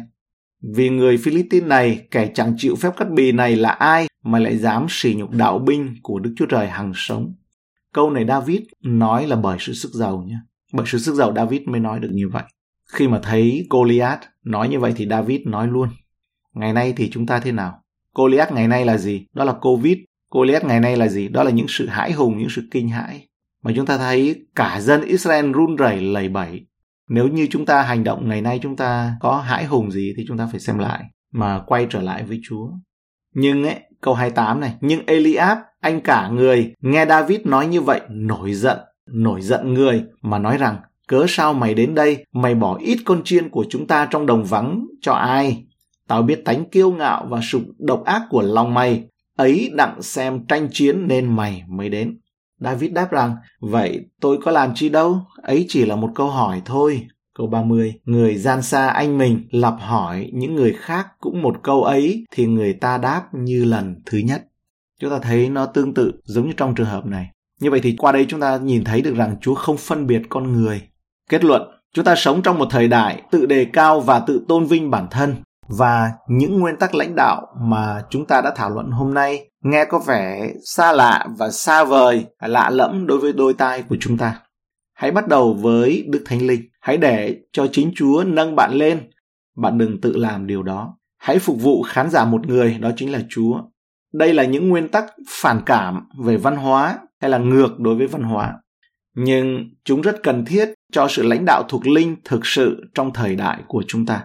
Vì 0.63 0.89
người 0.89 1.17
Philippines 1.17 1.69
này, 1.69 2.07
kẻ 2.11 2.31
chẳng 2.35 2.55
chịu 2.59 2.77
phép 2.77 2.91
cắt 2.97 3.11
bì 3.11 3.33
này 3.33 3.57
là 3.57 3.71
ai 3.71 4.07
mà 4.25 4.39
lại 4.39 4.59
dám 4.59 4.87
sỉ 4.89 5.15
nhục 5.15 5.31
đạo 5.31 5.59
binh 5.59 5.95
của 6.03 6.19
Đức 6.19 6.35
Chúa 6.37 6.47
Trời 6.47 6.69
hằng 6.69 6.93
sống. 6.95 7.35
Câu 7.93 8.11
này 8.11 8.25
David 8.29 8.61
nói 8.83 9.27
là 9.27 9.37
bởi 9.37 9.57
sự 9.61 9.73
sức 9.73 9.93
giàu 9.93 10.25
nhé. 10.27 10.37
Bởi 10.73 10.87
sự 10.89 10.99
sức 10.99 11.15
giàu 11.15 11.33
David 11.37 11.63
mới 11.67 11.81
nói 11.81 12.01
được 12.01 12.11
như 12.13 12.29
vậy. 12.29 12.43
Khi 12.95 13.09
mà 13.09 13.21
thấy 13.23 13.67
Goliath 13.71 14.21
nói 14.45 14.69
như 14.69 14.81
vậy 14.81 14.93
thì 14.97 15.07
David 15.11 15.41
nói 15.47 15.69
luôn. 15.69 15.89
Ngày 16.55 16.73
nay 16.73 16.93
thì 16.97 17.11
chúng 17.11 17.27
ta 17.27 17.41
thế 17.41 17.53
nào? 17.53 17.83
Goliath 18.15 18.53
ngày 18.53 18.69
nay 18.69 18.85
là 18.85 18.99
gì? 18.99 19.27
Đó 19.33 19.45
là 19.45 19.53
Covid. 19.53 19.99
Goliath 20.31 20.65
ngày 20.65 20.81
nay 20.81 20.97
là 20.97 21.09
gì? 21.09 21.29
Đó 21.29 21.43
là 21.43 21.51
những 21.51 21.69
sự 21.69 21.87
hãi 21.87 22.13
hùng, 22.13 22.39
những 22.39 22.51
sự 22.51 22.63
kinh 22.71 22.89
hãi. 22.89 23.29
Mà 23.63 23.73
chúng 23.77 23.87
ta 23.87 23.99
thấy 23.99 24.47
cả 24.55 24.81
dân 24.81 25.03
Israel 25.03 25.53
run 25.53 25.77
rẩy 25.77 26.01
lầy 26.01 26.29
bẩy 26.29 26.67
nếu 27.09 27.29
như 27.29 27.47
chúng 27.51 27.67
ta 27.67 27.83
hành 27.83 28.05
động 28.05 28.29
ngày 28.29 28.41
nay 28.41 28.59
chúng 28.63 28.77
ta 28.77 29.17
có 29.21 29.37
hãi 29.37 29.65
hùng 29.65 29.91
gì 29.91 30.15
thì 30.17 30.25
chúng 30.29 30.39
ta 30.39 30.49
phải 30.51 30.61
xem 30.61 30.79
lại 30.79 31.05
mà 31.33 31.63
quay 31.67 31.87
trở 31.91 32.03
lại 32.03 32.23
với 32.23 32.41
Chúa. 32.45 32.69
Nhưng 33.35 33.65
ấy, 33.65 33.81
câu 34.01 34.15
28 34.15 34.61
này, 34.61 34.75
nhưng 34.81 35.07
Eliab, 35.07 35.59
anh 35.81 36.01
cả 36.01 36.29
người, 36.29 36.75
nghe 36.81 37.07
David 37.07 37.41
nói 37.45 37.67
như 37.67 37.81
vậy, 37.81 38.01
nổi 38.11 38.55
giận, 38.55 38.79
nổi 39.07 39.41
giận 39.41 39.75
người 39.75 40.05
mà 40.23 40.39
nói 40.39 40.59
rằng, 40.59 40.77
cớ 41.09 41.27
sao 41.29 41.55
mày 41.55 41.75
đến 41.75 41.95
đây, 41.95 42.25
mày 42.33 42.55
bỏ 42.55 42.79
ít 42.79 42.99
con 43.05 43.23
chiên 43.25 43.49
của 43.51 43.65
chúng 43.71 43.87
ta 43.87 44.09
trong 44.11 44.27
đồng 44.27 44.45
vắng 44.45 44.87
cho 45.01 45.13
ai? 45.13 45.65
Tao 46.09 46.23
biết 46.23 46.45
tánh 46.45 46.65
kiêu 46.65 46.93
ngạo 46.93 47.27
và 47.29 47.41
sục 47.43 47.63
độc 47.79 48.05
ác 48.05 48.23
của 48.31 48.43
lòng 48.43 48.75
mày, 48.75 49.05
ấy 49.37 49.71
đặng 49.75 50.03
xem 50.03 50.47
tranh 50.47 50.69
chiến 50.73 51.09
nên 51.09 51.37
mày 51.37 51.63
mới 51.69 51.89
đến. 51.89 52.19
David 52.61 52.93
đáp 52.93 53.11
rằng, 53.11 53.37
vậy 53.61 54.01
tôi 54.21 54.39
có 54.45 54.51
làm 54.51 54.75
chi 54.75 54.89
đâu, 54.89 55.21
ấy 55.43 55.67
chỉ 55.69 55.87
là 55.87 55.97
một 55.97 56.11
câu 56.15 56.31
hỏi 56.31 56.63
thôi. 56.65 57.07
Câu 57.39 57.47
30, 57.47 57.95
người 58.05 58.37
gian 58.37 58.63
xa 58.63 58.89
anh 58.89 59.19
mình 59.19 59.49
lặp 59.51 59.75
hỏi 59.81 60.31
những 60.33 60.55
người 60.55 60.73
khác 60.73 61.07
cũng 61.21 61.43
một 61.43 61.63
câu 61.63 61.83
ấy 61.83 62.25
thì 62.31 62.47
người 62.47 62.73
ta 62.73 62.99
đáp 62.99 63.23
như 63.33 63.65
lần 63.65 64.03
thứ 64.07 64.19
nhất. 64.19 64.45
Chúng 65.01 65.11
ta 65.11 65.19
thấy 65.19 65.49
nó 65.49 65.67
tương 65.67 65.95
tự 65.95 66.13
giống 66.25 66.47
như 66.47 66.53
trong 66.57 66.75
trường 66.75 66.87
hợp 66.87 67.07
này. 67.07 67.31
Như 67.61 67.71
vậy 67.71 67.81
thì 67.83 67.95
qua 67.99 68.13
đây 68.13 68.27
chúng 68.29 68.41
ta 68.41 68.57
nhìn 68.57 68.85
thấy 68.85 69.03
được 69.03 69.15
rằng 69.15 69.37
Chúa 69.41 69.55
không 69.55 69.77
phân 69.77 70.07
biệt 70.07 70.23
con 70.29 70.53
người. 70.53 70.83
Kết 71.31 71.45
luận, 71.45 71.63
chúng 71.95 72.05
ta 72.05 72.15
sống 72.17 72.43
trong 72.43 72.59
một 72.59 72.67
thời 72.71 72.89
đại 72.89 73.23
tự 73.31 73.47
đề 73.47 73.67
cao 73.73 74.01
và 74.01 74.19
tự 74.19 74.45
tôn 74.49 74.65
vinh 74.65 74.91
bản 74.91 75.07
thân 75.11 75.35
và 75.69 76.13
những 76.29 76.61
nguyên 76.61 76.77
tắc 76.77 76.95
lãnh 76.95 77.15
đạo 77.15 77.47
mà 77.61 78.03
chúng 78.11 78.27
ta 78.27 78.41
đã 78.41 78.53
thảo 78.57 78.71
luận 78.71 78.91
hôm 78.91 79.15
nay 79.15 79.51
nghe 79.65 79.85
có 79.85 79.99
vẻ 79.99 80.53
xa 80.65 80.93
lạ 80.93 81.27
và 81.39 81.51
xa 81.51 81.85
vời, 81.85 82.25
lạ 82.41 82.71
lẫm 82.71 83.07
đối 83.07 83.19
với 83.19 83.33
đôi 83.33 83.55
tai 83.55 83.83
của 83.83 83.97
chúng 84.01 84.19
ta. 84.19 84.41
Hãy 84.95 85.11
bắt 85.11 85.29
đầu 85.29 85.55
với 85.55 86.05
Đức 86.09 86.23
Thánh 86.27 86.47
Linh. 86.47 86.61
Hãy 86.81 86.97
để 86.97 87.37
cho 87.53 87.67
chính 87.73 87.93
Chúa 87.97 88.25
nâng 88.27 88.57
bạn 88.57 88.73
lên. 88.73 89.11
Bạn 89.57 89.79
đừng 89.79 90.01
tự 90.01 90.17
làm 90.17 90.47
điều 90.47 90.63
đó. 90.63 90.97
Hãy 91.19 91.39
phục 91.39 91.61
vụ 91.61 91.83
khán 91.83 92.11
giả 92.11 92.25
một 92.25 92.47
người, 92.47 92.79
đó 92.81 92.91
chính 92.97 93.13
là 93.13 93.21
Chúa. 93.29 93.61
Đây 94.13 94.35
là 94.35 94.45
những 94.45 94.69
nguyên 94.69 94.89
tắc 94.89 95.05
phản 95.29 95.61
cảm 95.67 96.09
về 96.25 96.37
văn 96.37 96.57
hóa 96.57 96.99
hay 97.21 97.31
là 97.31 97.39
ngược 97.39 97.81
đối 97.81 97.95
với 97.95 98.07
văn 98.07 98.23
hóa. 98.23 98.55
Nhưng 99.15 99.71
chúng 99.85 100.01
rất 100.01 100.23
cần 100.23 100.45
thiết 100.45 100.75
cho 100.93 101.09
sự 101.09 101.23
lãnh 101.23 101.45
đạo 101.45 101.63
thuộc 101.69 101.87
linh 101.87 102.17
thực 102.25 102.47
sự 102.47 102.85
trong 102.95 103.13
thời 103.13 103.37
đại 103.37 103.63
của 103.69 103.83
chúng 103.89 104.07
ta. 104.07 104.23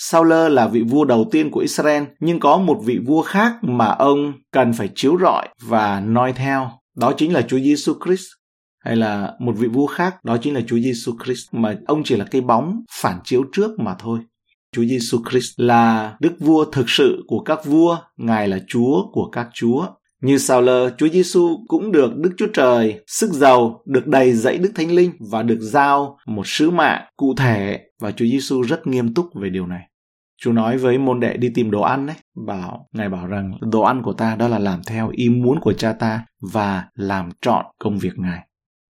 Sauler 0.00 0.52
là 0.52 0.68
vị 0.68 0.82
vua 0.82 1.04
đầu 1.04 1.28
tiên 1.30 1.50
của 1.50 1.60
Israel, 1.60 2.02
nhưng 2.20 2.40
có 2.40 2.58
một 2.58 2.80
vị 2.84 2.98
vua 3.06 3.22
khác 3.22 3.52
mà 3.62 3.86
ông 3.86 4.32
cần 4.52 4.72
phải 4.72 4.90
chiếu 4.94 5.18
rọi 5.20 5.48
và 5.62 6.00
noi 6.00 6.32
theo. 6.32 6.70
Đó 6.96 7.12
chính 7.16 7.32
là 7.32 7.42
Chúa 7.42 7.58
Giêsu 7.58 7.94
Christ. 8.04 8.26
Hay 8.84 8.96
là 8.96 9.32
một 9.38 9.52
vị 9.56 9.68
vua 9.68 9.86
khác, 9.86 10.24
đó 10.24 10.36
chính 10.36 10.54
là 10.54 10.60
Chúa 10.66 10.78
Giêsu 10.78 11.12
Christ 11.24 11.54
mà 11.54 11.76
ông 11.86 12.02
chỉ 12.04 12.16
là 12.16 12.24
cái 12.24 12.40
bóng 12.40 12.82
phản 12.92 13.18
chiếu 13.24 13.44
trước 13.52 13.70
mà 13.80 13.94
thôi. 13.98 14.18
Chúa 14.72 14.84
Giêsu 14.84 15.18
Christ 15.30 15.60
là 15.60 16.16
đức 16.20 16.32
vua 16.40 16.64
thực 16.64 16.90
sự 16.90 17.24
của 17.26 17.40
các 17.40 17.64
vua, 17.64 17.98
Ngài 18.16 18.48
là 18.48 18.58
Chúa 18.68 19.02
của 19.12 19.28
các 19.30 19.48
chúa. 19.54 19.86
Như 20.22 20.38
sao 20.38 20.62
lơ, 20.62 20.90
Chúa 20.90 21.08
Giêsu 21.08 21.64
cũng 21.68 21.92
được 21.92 22.16
Đức 22.16 22.30
Chúa 22.36 22.46
Trời 22.54 23.00
sức 23.06 23.30
giàu, 23.32 23.82
được 23.86 24.06
đầy 24.06 24.32
dẫy 24.32 24.58
Đức 24.58 24.72
Thánh 24.74 24.92
Linh 24.92 25.12
và 25.30 25.42
được 25.42 25.58
giao 25.60 26.18
một 26.26 26.46
sứ 26.46 26.70
mạng 26.70 27.04
cụ 27.16 27.34
thể 27.36 27.80
và 28.00 28.10
Chúa 28.10 28.24
Giêsu 28.24 28.62
rất 28.62 28.86
nghiêm 28.86 29.14
túc 29.14 29.26
về 29.34 29.50
điều 29.50 29.66
này. 29.66 29.82
Chúa 30.40 30.52
nói 30.52 30.78
với 30.78 30.98
môn 30.98 31.20
đệ 31.20 31.36
đi 31.36 31.50
tìm 31.54 31.70
đồ 31.70 31.80
ăn 31.80 32.06
đấy, 32.06 32.16
bảo 32.46 32.88
Ngài 32.92 33.08
bảo 33.08 33.26
rằng 33.26 33.52
đồ 33.60 33.80
ăn 33.80 34.02
của 34.02 34.12
ta 34.12 34.36
đó 34.36 34.48
là 34.48 34.58
làm 34.58 34.80
theo 34.86 35.08
ý 35.12 35.28
muốn 35.28 35.60
của 35.60 35.72
cha 35.72 35.92
ta 35.92 36.24
và 36.52 36.84
làm 36.94 37.30
trọn 37.40 37.64
công 37.78 37.98
việc 37.98 38.12
Ngài. 38.16 38.48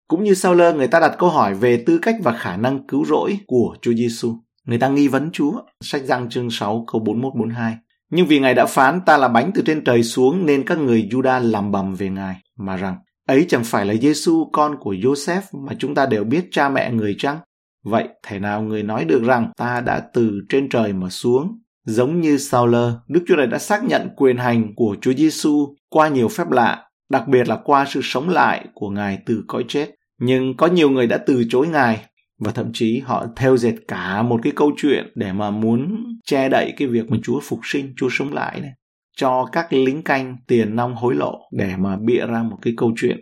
Cũng 0.08 0.24
như 0.24 0.34
sau 0.34 0.54
lơ 0.54 0.72
người 0.72 0.88
ta 0.88 1.00
đặt 1.00 1.14
câu 1.18 1.30
hỏi 1.30 1.54
về 1.54 1.84
tư 1.86 1.98
cách 2.02 2.16
và 2.22 2.32
khả 2.32 2.56
năng 2.56 2.86
cứu 2.86 3.04
rỗi 3.04 3.38
của 3.46 3.76
Chúa 3.82 3.94
Giêsu. 3.94 4.34
Người 4.64 4.78
ta 4.78 4.88
nghi 4.88 5.08
vấn 5.08 5.30
Chúa. 5.32 5.52
Sách 5.80 6.02
răng 6.04 6.28
chương 6.30 6.50
6 6.50 6.84
câu 6.92 7.00
41 7.00 7.32
42. 7.34 7.76
Nhưng 8.10 8.26
vì 8.26 8.40
Ngài 8.40 8.54
đã 8.54 8.66
phán 8.66 9.00
ta 9.06 9.16
là 9.16 9.28
bánh 9.28 9.50
từ 9.54 9.62
trên 9.66 9.84
trời 9.84 10.02
xuống 10.02 10.46
nên 10.46 10.64
các 10.64 10.78
người 10.78 11.08
Juda 11.10 11.50
làm 11.50 11.72
bầm 11.72 11.94
về 11.94 12.08
Ngài, 12.08 12.36
mà 12.58 12.76
rằng 12.76 12.96
ấy 13.26 13.46
chẳng 13.48 13.64
phải 13.64 13.86
là 13.86 13.94
Giêsu 13.94 14.50
con 14.52 14.76
của 14.80 14.94
Joseph 14.94 15.40
mà 15.52 15.72
chúng 15.78 15.94
ta 15.94 16.06
đều 16.06 16.24
biết 16.24 16.48
cha 16.50 16.68
mẹ 16.68 16.92
người 16.92 17.16
chăng? 17.18 17.38
Vậy 17.84 18.08
thể 18.26 18.38
nào 18.38 18.62
người 18.62 18.82
nói 18.82 19.04
được 19.04 19.22
rằng 19.24 19.52
ta 19.56 19.80
đã 19.80 20.00
từ 20.14 20.32
trên 20.48 20.68
trời 20.68 20.92
mà 20.92 21.08
xuống? 21.08 21.58
Giống 21.86 22.20
như 22.20 22.38
Saul, 22.38 22.74
Đức 23.08 23.24
Chúa 23.28 23.36
Trời 23.36 23.46
đã 23.46 23.58
xác 23.58 23.84
nhận 23.84 24.08
quyền 24.16 24.36
hành 24.36 24.74
của 24.76 24.96
Chúa 25.00 25.12
Giêsu 25.12 25.74
qua 25.88 26.08
nhiều 26.08 26.28
phép 26.28 26.50
lạ, 26.50 26.84
đặc 27.10 27.28
biệt 27.28 27.48
là 27.48 27.56
qua 27.64 27.84
sự 27.88 28.00
sống 28.02 28.28
lại 28.28 28.66
của 28.74 28.90
Ngài 28.90 29.18
từ 29.26 29.44
cõi 29.46 29.64
chết. 29.68 29.90
Nhưng 30.20 30.56
có 30.56 30.66
nhiều 30.66 30.90
người 30.90 31.06
đã 31.06 31.18
từ 31.18 31.44
chối 31.48 31.68
Ngài 31.68 32.04
và 32.38 32.52
thậm 32.52 32.70
chí 32.72 32.98
họ 32.98 33.26
theo 33.36 33.56
dệt 33.56 33.74
cả 33.88 34.22
một 34.22 34.40
cái 34.42 34.52
câu 34.56 34.72
chuyện 34.76 35.12
để 35.14 35.32
mà 35.32 35.50
muốn 35.50 36.04
che 36.24 36.48
đậy 36.48 36.72
cái 36.76 36.88
việc 36.88 37.10
mà 37.10 37.16
Chúa 37.22 37.40
phục 37.42 37.60
sinh, 37.62 37.92
Chúa 37.96 38.08
sống 38.10 38.32
lại 38.32 38.60
này 38.60 38.70
cho 39.16 39.48
các 39.52 39.72
lính 39.72 40.02
canh 40.02 40.36
tiền 40.46 40.76
nong 40.76 40.94
hối 40.94 41.14
lộ 41.14 41.38
để 41.52 41.76
mà 41.78 41.96
bịa 41.96 42.26
ra 42.26 42.42
một 42.42 42.56
cái 42.62 42.74
câu 42.76 42.92
chuyện. 42.96 43.18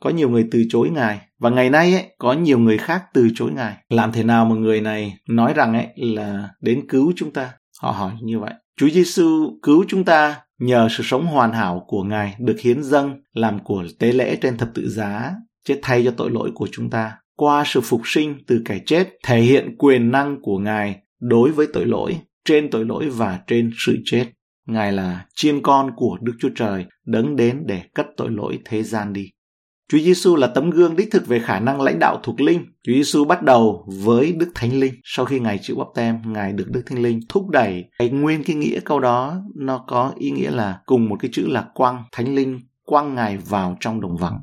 Có 0.00 0.10
nhiều 0.10 0.30
người 0.30 0.48
từ 0.50 0.64
chối 0.68 0.90
Ngài 0.90 1.20
và 1.38 1.50
ngày 1.50 1.70
nay 1.70 1.92
ấy 1.92 2.04
có 2.18 2.32
nhiều 2.32 2.58
người 2.58 2.78
khác 2.78 3.04
từ 3.14 3.28
chối 3.34 3.52
Ngài. 3.52 3.76
Làm 3.88 4.12
thế 4.12 4.22
nào 4.22 4.44
mà 4.44 4.54
người 4.54 4.80
này 4.80 5.14
nói 5.28 5.54
rằng 5.54 5.74
ấy 5.74 5.86
là 5.96 6.48
đến 6.60 6.86
cứu 6.88 7.12
chúng 7.16 7.32
ta? 7.32 7.52
Họ 7.80 7.90
hỏi 7.90 8.12
như 8.22 8.38
vậy. 8.38 8.54
Chúa 8.76 8.88
Giêsu 8.88 9.58
cứu 9.62 9.84
chúng 9.88 10.04
ta 10.04 10.40
nhờ 10.58 10.88
sự 10.90 11.02
sống 11.06 11.26
hoàn 11.26 11.52
hảo 11.52 11.84
của 11.86 12.02
Ngài 12.02 12.36
được 12.38 12.56
hiến 12.60 12.82
dâng 12.82 13.22
làm 13.32 13.58
của 13.58 13.84
tế 13.98 14.12
lễ 14.12 14.36
trên 14.36 14.58
thập 14.58 14.68
tự 14.74 14.88
giá, 14.88 15.34
chết 15.64 15.78
thay 15.82 16.04
cho 16.04 16.10
tội 16.16 16.30
lỗi 16.30 16.50
của 16.54 16.68
chúng 16.72 16.90
ta. 16.90 17.12
Qua 17.42 17.64
sự 17.66 17.80
phục 17.80 18.00
sinh 18.04 18.38
từ 18.46 18.62
kẻ 18.64 18.78
chết 18.86 19.08
thể 19.24 19.40
hiện 19.40 19.74
quyền 19.78 20.10
năng 20.10 20.42
của 20.42 20.58
Ngài 20.58 20.96
đối 21.20 21.50
với 21.50 21.66
tội 21.72 21.86
lỗi, 21.86 22.18
trên 22.44 22.70
tội 22.70 22.84
lỗi 22.84 23.08
và 23.08 23.40
trên 23.46 23.70
sự 23.78 23.98
chết. 24.04 24.26
Ngài 24.66 24.92
là 24.92 25.26
chiên 25.34 25.62
con 25.62 25.90
của 25.96 26.18
Đức 26.20 26.32
Chúa 26.40 26.48
Trời 26.56 26.84
đấng 27.06 27.36
đến 27.36 27.62
để 27.66 27.82
cất 27.94 28.06
tội 28.16 28.30
lỗi 28.30 28.58
thế 28.64 28.82
gian 28.82 29.12
đi. 29.12 29.30
Chúa 29.88 29.98
Giêsu 29.98 30.36
là 30.36 30.46
tấm 30.46 30.70
gương 30.70 30.96
đích 30.96 31.10
thực 31.10 31.26
về 31.26 31.38
khả 31.38 31.60
năng 31.60 31.80
lãnh 31.80 31.98
đạo 31.98 32.20
thuộc 32.22 32.40
linh. 32.40 32.64
Chúa 32.82 32.92
Giêsu 32.92 33.24
bắt 33.24 33.42
đầu 33.42 33.88
với 34.04 34.32
Đức 34.32 34.48
Thánh 34.54 34.80
Linh. 34.80 34.94
Sau 35.04 35.26
khi 35.26 35.40
Ngài 35.40 35.58
chịu 35.62 35.76
bắp 35.76 35.88
tem, 35.94 36.32
Ngài 36.32 36.52
được 36.52 36.66
Đức 36.70 36.82
Thánh 36.86 37.02
Linh 37.02 37.20
thúc 37.28 37.48
đẩy. 37.48 37.84
Cái 37.98 38.08
nguyên 38.08 38.44
cái 38.44 38.56
nghĩa 38.56 38.80
câu 38.84 39.00
đó 39.00 39.42
nó 39.56 39.84
có 39.88 40.12
ý 40.18 40.30
nghĩa 40.30 40.50
là 40.50 40.80
cùng 40.86 41.08
một 41.08 41.16
cái 41.20 41.30
chữ 41.34 41.46
là 41.46 41.68
quăng, 41.74 42.02
Thánh 42.12 42.34
Linh 42.34 42.60
quăng 42.84 43.14
Ngài 43.14 43.36
vào 43.36 43.76
trong 43.80 44.00
đồng 44.00 44.16
vắng. 44.16 44.40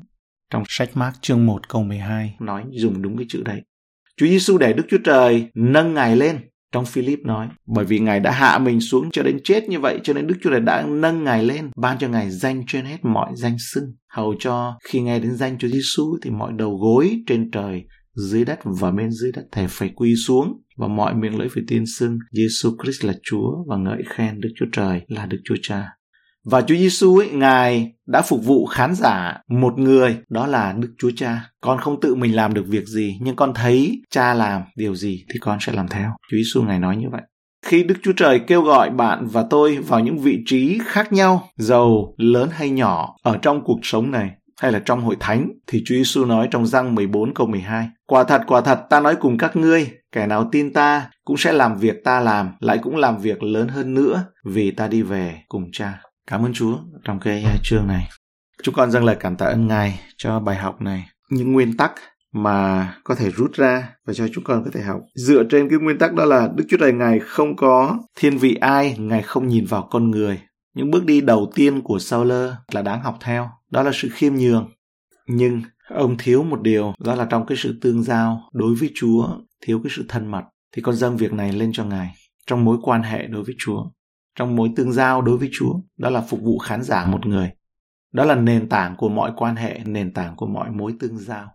Trong 0.50 0.62
sách 0.68 0.90
Mark 0.94 1.16
chương 1.22 1.46
1 1.46 1.68
câu 1.68 1.82
12 1.82 2.34
nói 2.40 2.64
dùng 2.70 3.02
đúng 3.02 3.16
cái 3.16 3.26
chữ 3.28 3.42
đấy. 3.44 3.62
Chúa 4.16 4.26
Giêsu 4.26 4.58
để 4.58 4.72
Đức 4.72 4.84
Chúa 4.90 4.98
Trời 5.04 5.46
nâng 5.54 5.94
Ngài 5.94 6.16
lên 6.16 6.38
trong 6.72 6.86
Philip 6.86 7.18
nói, 7.24 7.48
bởi 7.66 7.84
vì 7.84 7.98
Ngài 7.98 8.20
đã 8.20 8.30
hạ 8.30 8.58
mình 8.58 8.80
xuống 8.80 9.10
cho 9.10 9.22
đến 9.22 9.38
chết 9.44 9.68
như 9.68 9.80
vậy, 9.80 10.00
cho 10.02 10.12
nên 10.12 10.26
Đức 10.26 10.34
Chúa 10.42 10.50
Trời 10.50 10.60
đã 10.60 10.86
nâng 10.88 11.24
Ngài 11.24 11.44
lên, 11.44 11.70
ban 11.76 11.98
cho 11.98 12.08
Ngài 12.08 12.30
danh 12.30 12.62
trên 12.66 12.84
hết 12.84 13.04
mọi 13.04 13.30
danh 13.34 13.56
xưng, 13.58 13.84
hầu 14.08 14.34
cho 14.38 14.78
khi 14.88 15.00
nghe 15.00 15.18
đến 15.18 15.36
danh 15.36 15.58
Chúa 15.58 15.68
Giêsu 15.68 16.18
thì 16.22 16.30
mọi 16.30 16.52
đầu 16.56 16.76
gối 16.76 17.22
trên 17.26 17.50
trời, 17.50 17.84
dưới 18.14 18.44
đất 18.44 18.58
và 18.64 18.90
bên 18.90 19.10
dưới 19.10 19.32
đất 19.32 19.44
thể 19.52 19.66
phải 19.68 19.90
quy 19.94 20.14
xuống 20.16 20.62
và 20.76 20.88
mọi 20.88 21.14
miệng 21.14 21.38
lưỡi 21.38 21.48
phải 21.48 21.62
tiên 21.68 21.84
xưng 21.86 22.18
Giêsu 22.32 22.70
Christ 22.82 23.04
là 23.04 23.14
Chúa 23.22 23.64
và 23.68 23.76
ngợi 23.76 24.02
khen 24.08 24.40
Đức 24.40 24.50
Chúa 24.56 24.66
Trời 24.72 25.02
là 25.08 25.26
Đức 25.26 25.38
Chúa 25.44 25.56
Cha. 25.62 25.88
Và 26.44 26.62
Chúa 26.62 26.76
Giêsu 26.76 27.16
ấy, 27.16 27.30
Ngài 27.30 27.92
đã 28.06 28.22
phục 28.22 28.44
vụ 28.44 28.66
khán 28.66 28.94
giả 28.94 29.36
một 29.48 29.78
người, 29.78 30.16
đó 30.28 30.46
là 30.46 30.72
Đức 30.72 30.94
Chúa 30.98 31.10
Cha. 31.16 31.50
Con 31.60 31.78
không 31.78 32.00
tự 32.00 32.14
mình 32.14 32.36
làm 32.36 32.54
được 32.54 32.64
việc 32.66 32.86
gì, 32.86 33.18
nhưng 33.20 33.36
con 33.36 33.54
thấy 33.54 34.02
Cha 34.10 34.34
làm 34.34 34.62
điều 34.76 34.94
gì 34.94 35.24
thì 35.32 35.38
con 35.40 35.58
sẽ 35.60 35.72
làm 35.72 35.88
theo. 35.88 36.10
Chúa 36.30 36.36
Giêsu 36.36 36.62
Ngài 36.62 36.78
nói 36.78 36.96
như 36.96 37.06
vậy. 37.10 37.22
Khi 37.66 37.82
Đức 37.82 37.94
Chúa 38.02 38.12
Trời 38.16 38.40
kêu 38.46 38.62
gọi 38.62 38.90
bạn 38.90 39.26
và 39.26 39.44
tôi 39.50 39.76
vào 39.76 40.00
những 40.00 40.18
vị 40.18 40.38
trí 40.46 40.78
khác 40.84 41.12
nhau, 41.12 41.48
giàu, 41.56 42.14
lớn 42.16 42.48
hay 42.52 42.70
nhỏ 42.70 43.14
ở 43.22 43.38
trong 43.42 43.64
cuộc 43.64 43.78
sống 43.82 44.10
này, 44.10 44.30
hay 44.60 44.72
là 44.72 44.78
trong 44.84 45.00
hội 45.00 45.16
thánh 45.20 45.50
thì 45.66 45.82
Chúa 45.86 45.94
Giêsu 45.94 46.24
nói 46.24 46.48
trong 46.50 46.66
răng 46.66 46.94
14 46.94 47.34
câu 47.34 47.46
12 47.46 47.88
Quả 48.06 48.24
thật 48.24 48.42
quả 48.46 48.60
thật 48.60 48.80
ta 48.90 49.00
nói 49.00 49.16
cùng 49.16 49.38
các 49.38 49.56
ngươi 49.56 49.90
kẻ 50.12 50.26
nào 50.26 50.48
tin 50.52 50.72
ta 50.72 51.10
cũng 51.24 51.36
sẽ 51.36 51.52
làm 51.52 51.78
việc 51.78 52.04
ta 52.04 52.20
làm 52.20 52.50
lại 52.60 52.78
cũng 52.82 52.96
làm 52.96 53.18
việc 53.18 53.42
lớn 53.42 53.68
hơn 53.68 53.94
nữa 53.94 54.24
vì 54.44 54.70
ta 54.70 54.88
đi 54.88 55.02
về 55.02 55.42
cùng 55.48 55.64
cha 55.72 56.02
Cảm 56.30 56.44
ơn 56.44 56.52
Chúa 56.52 56.78
trong 57.04 57.20
cái 57.20 57.44
à, 57.44 57.56
chương 57.62 57.86
này. 57.86 58.08
Chúng 58.62 58.74
con 58.74 58.90
dâng 58.90 59.04
lời 59.04 59.16
cảm 59.20 59.36
tạ 59.36 59.46
ơn 59.46 59.66
Ngài 59.66 60.00
cho 60.16 60.40
bài 60.40 60.56
học 60.56 60.80
này. 60.80 61.08
Những 61.30 61.52
nguyên 61.52 61.76
tắc 61.76 61.92
mà 62.32 62.94
có 63.04 63.14
thể 63.14 63.30
rút 63.30 63.52
ra 63.52 63.94
và 64.06 64.14
cho 64.14 64.28
chúng 64.34 64.44
con 64.44 64.64
có 64.64 64.70
thể 64.74 64.80
học. 64.82 65.00
Dựa 65.14 65.42
trên 65.50 65.68
cái 65.68 65.78
nguyên 65.78 65.98
tắc 65.98 66.14
đó 66.14 66.24
là 66.24 66.48
Đức 66.54 66.64
Chúa 66.68 66.76
Trời 66.80 66.92
Ngài 66.92 67.18
không 67.18 67.56
có 67.56 67.98
thiên 68.16 68.38
vị 68.38 68.54
ai, 68.54 68.96
Ngài 68.98 69.22
không 69.22 69.48
nhìn 69.48 69.64
vào 69.64 69.88
con 69.90 70.10
người. 70.10 70.40
Những 70.74 70.90
bước 70.90 71.04
đi 71.04 71.20
đầu 71.20 71.52
tiên 71.54 71.80
của 71.82 71.98
Saul 71.98 72.32
là 72.72 72.82
đáng 72.82 73.02
học 73.02 73.16
theo, 73.20 73.50
đó 73.70 73.82
là 73.82 73.90
sự 73.94 74.08
khiêm 74.12 74.34
nhường. 74.34 74.70
Nhưng 75.26 75.62
ông 75.88 76.16
thiếu 76.18 76.42
một 76.42 76.62
điều, 76.62 76.94
đó 77.04 77.14
là 77.14 77.24
trong 77.24 77.46
cái 77.46 77.58
sự 77.58 77.78
tương 77.82 78.02
giao 78.02 78.40
đối 78.52 78.74
với 78.74 78.90
Chúa, 78.94 79.28
thiếu 79.60 79.80
cái 79.84 79.92
sự 79.96 80.04
thân 80.08 80.30
mật. 80.30 80.42
Thì 80.72 80.82
con 80.82 80.94
dâng 80.94 81.16
việc 81.16 81.32
này 81.32 81.52
lên 81.52 81.70
cho 81.72 81.84
Ngài 81.84 82.14
trong 82.46 82.64
mối 82.64 82.76
quan 82.82 83.02
hệ 83.02 83.26
đối 83.26 83.44
với 83.44 83.54
Chúa 83.58 83.84
trong 84.34 84.56
mối 84.56 84.72
tương 84.76 84.92
giao 84.92 85.22
đối 85.22 85.38
với 85.38 85.48
Chúa, 85.52 85.80
đó 85.96 86.10
là 86.10 86.20
phục 86.20 86.40
vụ 86.42 86.58
khán 86.58 86.82
giả 86.82 87.06
một 87.06 87.26
người. 87.26 87.50
Đó 88.12 88.24
là 88.24 88.34
nền 88.34 88.68
tảng 88.68 88.96
của 88.96 89.08
mọi 89.08 89.32
quan 89.36 89.56
hệ, 89.56 89.80
nền 89.86 90.12
tảng 90.14 90.36
của 90.36 90.46
mọi 90.46 90.70
mối 90.70 90.94
tương 91.00 91.18
giao. 91.18 91.52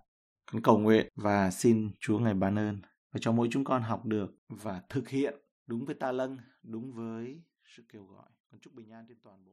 Con 0.51 0.61
cầu 0.61 0.77
nguyện 0.77 1.07
và 1.15 1.51
xin 1.51 1.91
Chúa 1.99 2.19
ngài 2.19 2.33
ban 2.33 2.59
ơn 2.59 2.81
và 3.13 3.19
cho 3.21 3.31
mỗi 3.31 3.47
chúng 3.51 3.63
con 3.63 3.81
học 3.81 4.05
được 4.05 4.35
và 4.49 4.81
thực 4.89 5.09
hiện 5.09 5.33
đúng 5.67 5.85
với 5.85 5.95
ta 5.95 6.11
lân, 6.11 6.37
đúng 6.63 6.91
với 6.93 7.41
sự 7.75 7.83
kêu 7.93 8.03
gọi. 8.03 8.29
Con 8.51 8.59
chúc 8.59 8.73
bình 8.73 8.91
an 8.91 9.05
trên 9.07 9.17
toàn 9.23 9.45
bộ 9.45 9.51